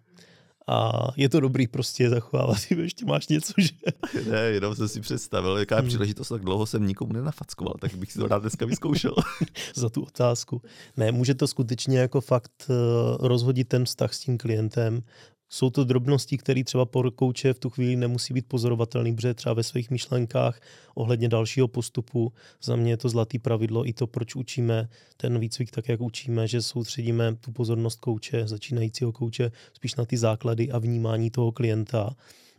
A 0.67 0.91
je 1.15 1.30
to 1.30 1.39
dobrý 1.39 1.67
prostě 1.67 2.10
zachovávat, 2.10 2.58
ještě 2.71 3.06
máš 3.06 3.28
něco, 3.28 3.54
že? 3.58 3.69
Ne, 4.30 4.38
jenom 4.38 4.75
jsem 4.75 4.88
si 4.88 5.01
představil, 5.01 5.58
jaká 5.58 5.75
je 5.75 5.82
hmm. 5.82 5.88
příležitost, 5.88 6.30
tak 6.30 6.41
dlouho 6.41 6.65
jsem 6.65 6.88
nikomu 6.88 7.13
nenafackoval, 7.13 7.73
tak 7.80 7.95
bych 7.95 8.12
si 8.12 8.19
to 8.19 8.28
rád 8.28 8.41
dneska 8.41 8.65
vyzkoušel. 8.65 9.15
Za 9.75 9.89
tu 9.89 10.04
otázku. 10.04 10.62
Ne, 10.97 11.12
může 11.12 11.36
to 11.36 11.47
skutečně 11.47 11.99
jako 11.99 12.21
fakt 12.21 12.51
eh, 12.69 12.73
rozhodit 13.19 13.67
ten 13.67 13.86
vztah 13.86 14.13
s 14.13 14.19
tím 14.19 14.38
klientem, 14.38 15.01
jsou 15.49 15.69
to 15.69 15.84
drobnosti, 15.84 16.38
které 16.38 16.63
třeba 16.63 16.86
pro 16.86 17.12
kouče 17.12 17.53
v 17.53 17.60
tu 17.60 17.69
chvíli 17.69 17.95
nemusí 17.95 18.34
být 18.34 18.45
pozorovatelný, 18.47 19.15
protože 19.15 19.34
třeba 19.34 19.53
ve 19.53 19.63
svých 19.63 19.89
myšlenkách 19.89 20.60
ohledně 20.95 21.29
dalšího 21.29 21.67
postupu. 21.67 22.34
Za 22.63 22.75
mě 22.75 22.91
je 22.91 22.97
to 22.97 23.10
zlatý 23.10 23.39
pravidlo 23.39 23.88
i 23.88 23.93
to, 23.93 24.08
proč 24.08 24.36
učíme 24.36 24.89
ten 25.17 25.39
výcvik 25.39 25.71
tak, 25.71 25.89
jak 25.89 26.01
učíme, 26.01 26.47
že 26.47 26.62
soustředíme 26.62 27.36
tu 27.36 27.51
pozornost 27.51 27.99
kouče, 27.99 28.47
začínajícího 28.47 29.12
kouče, 29.12 29.51
spíš 29.73 29.95
na 29.95 30.05
ty 30.05 30.17
základy 30.17 30.71
a 30.71 30.79
vnímání 30.79 31.31
toho 31.31 31.51
klienta. 31.51 32.15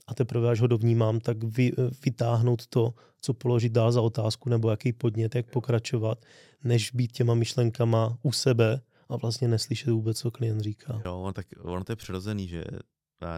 A 0.07 0.15
teprve, 0.15 0.51
až 0.51 0.61
ho 0.61 0.67
dovnímám, 0.67 1.21
tak 1.21 1.45
vy, 1.45 1.73
vytáhnout 2.05 2.67
to, 2.67 2.95
co 3.21 3.35
položit 3.35 3.73
dál 3.73 3.93
za 3.93 4.01
otázku, 4.01 4.49
nebo 4.49 4.71
jaký 4.71 4.93
podnět, 4.93 5.35
jak 5.35 5.51
pokračovat, 5.51 6.19
než 6.65 6.91
být 6.91 7.13
těma 7.13 7.35
myšlenkama 7.35 8.19
u 8.23 8.33
sebe, 8.33 8.81
a 9.09 9.17
vlastně 9.17 9.49
neslyšet 9.49 9.91
vůbec, 9.91 10.19
co 10.19 10.31
klient 10.31 10.61
říká. 10.61 11.03
Jo, 11.05 11.33
tak 11.35 11.47
ono 11.59 11.85
to 11.85 11.93
je 11.93 11.97
přirozený, 11.97 12.49
že 12.49 12.65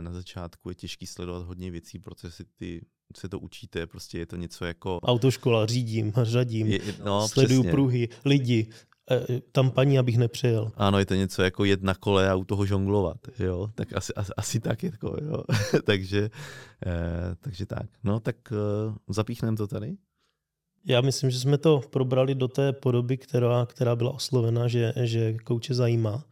na 0.01 0.13
začátku 0.13 0.69
je 0.69 0.75
těžký 0.75 1.07
sledovat 1.07 1.47
hodně 1.47 1.71
věcí, 1.71 1.99
protože 1.99 2.31
si 2.31 2.45
ty 2.45 2.87
se 3.17 3.29
to 3.29 3.39
učíte, 3.39 3.87
prostě 3.87 4.19
je 4.19 4.27
to 4.27 4.37
něco 4.37 4.65
jako... 4.65 5.01
Autoškola, 5.01 5.67
řídím, 5.67 6.13
řadím, 6.23 6.67
je, 6.67 6.81
no, 7.05 7.29
sleduju 7.29 7.61
přesně. 7.61 7.71
pruhy, 7.73 8.09
lidi, 8.25 8.71
e, 9.11 9.41
tam 9.41 9.71
paní, 9.71 9.99
abych 9.99 10.19
nepřijel. 10.19 10.73
Ano, 10.77 10.99
je 10.99 11.07
to 11.07 11.15
něco 11.15 11.43
jako 11.43 11.65
jet 11.65 11.83
na 11.83 11.95
kole 11.95 12.31
a 12.31 12.35
u 12.35 12.45
toho 12.45 12.67
žonglovat, 12.67 13.19
jo, 13.39 13.71
tak 13.75 13.93
asi, 13.93 14.15
asi, 14.15 14.33
asi 14.37 14.61
tak 14.61 14.83
je 14.83 14.93
to, 14.93 15.17
jo, 15.23 15.43
takže, 15.85 16.31
eh, 16.87 17.35
takže 17.41 17.67
tak. 17.67 17.87
No, 18.05 18.21
tak 18.21 18.37
eh, 18.53 18.95
zapíchneme 19.09 19.57
to 19.57 19.67
tady. 19.67 19.97
Já 20.88 21.01
myslím, 21.01 21.31
že 21.31 21.38
jsme 21.38 21.59
to 21.59 21.81
probrali 21.90 22.35
do 22.35 22.48
té 22.48 22.72
podoby, 22.72 23.16
která, 23.16 23.66
která 23.66 23.96
byla 23.96 24.11
oslovena, 24.11 24.68
že, 24.68 24.92
že 25.03 25.35
kouče 25.44 25.74
zajímá. 25.74 26.24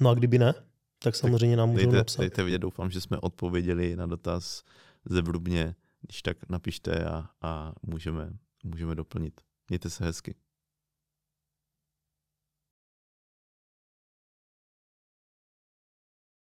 No 0.00 0.10
a 0.10 0.14
kdyby 0.14 0.38
ne, 0.38 0.54
tak 0.98 1.16
samozřejmě 1.16 1.56
nám 1.56 1.68
můžou 1.68 1.84
dejte, 1.84 1.96
napsat. 1.96 2.20
Dejte 2.20 2.44
vidět, 2.44 2.58
doufám, 2.58 2.90
že 2.90 3.00
jsme 3.00 3.18
odpověděli 3.18 3.96
na 3.96 4.06
dotaz 4.06 4.62
zevrubně. 5.04 5.74
Když 6.02 6.22
tak 6.22 6.36
napište 6.48 7.04
a, 7.04 7.28
a 7.42 7.72
můžeme, 7.82 8.30
můžeme 8.64 8.94
doplnit. 8.94 9.40
Mějte 9.68 9.90
se 9.90 10.04
hezky. 10.04 10.34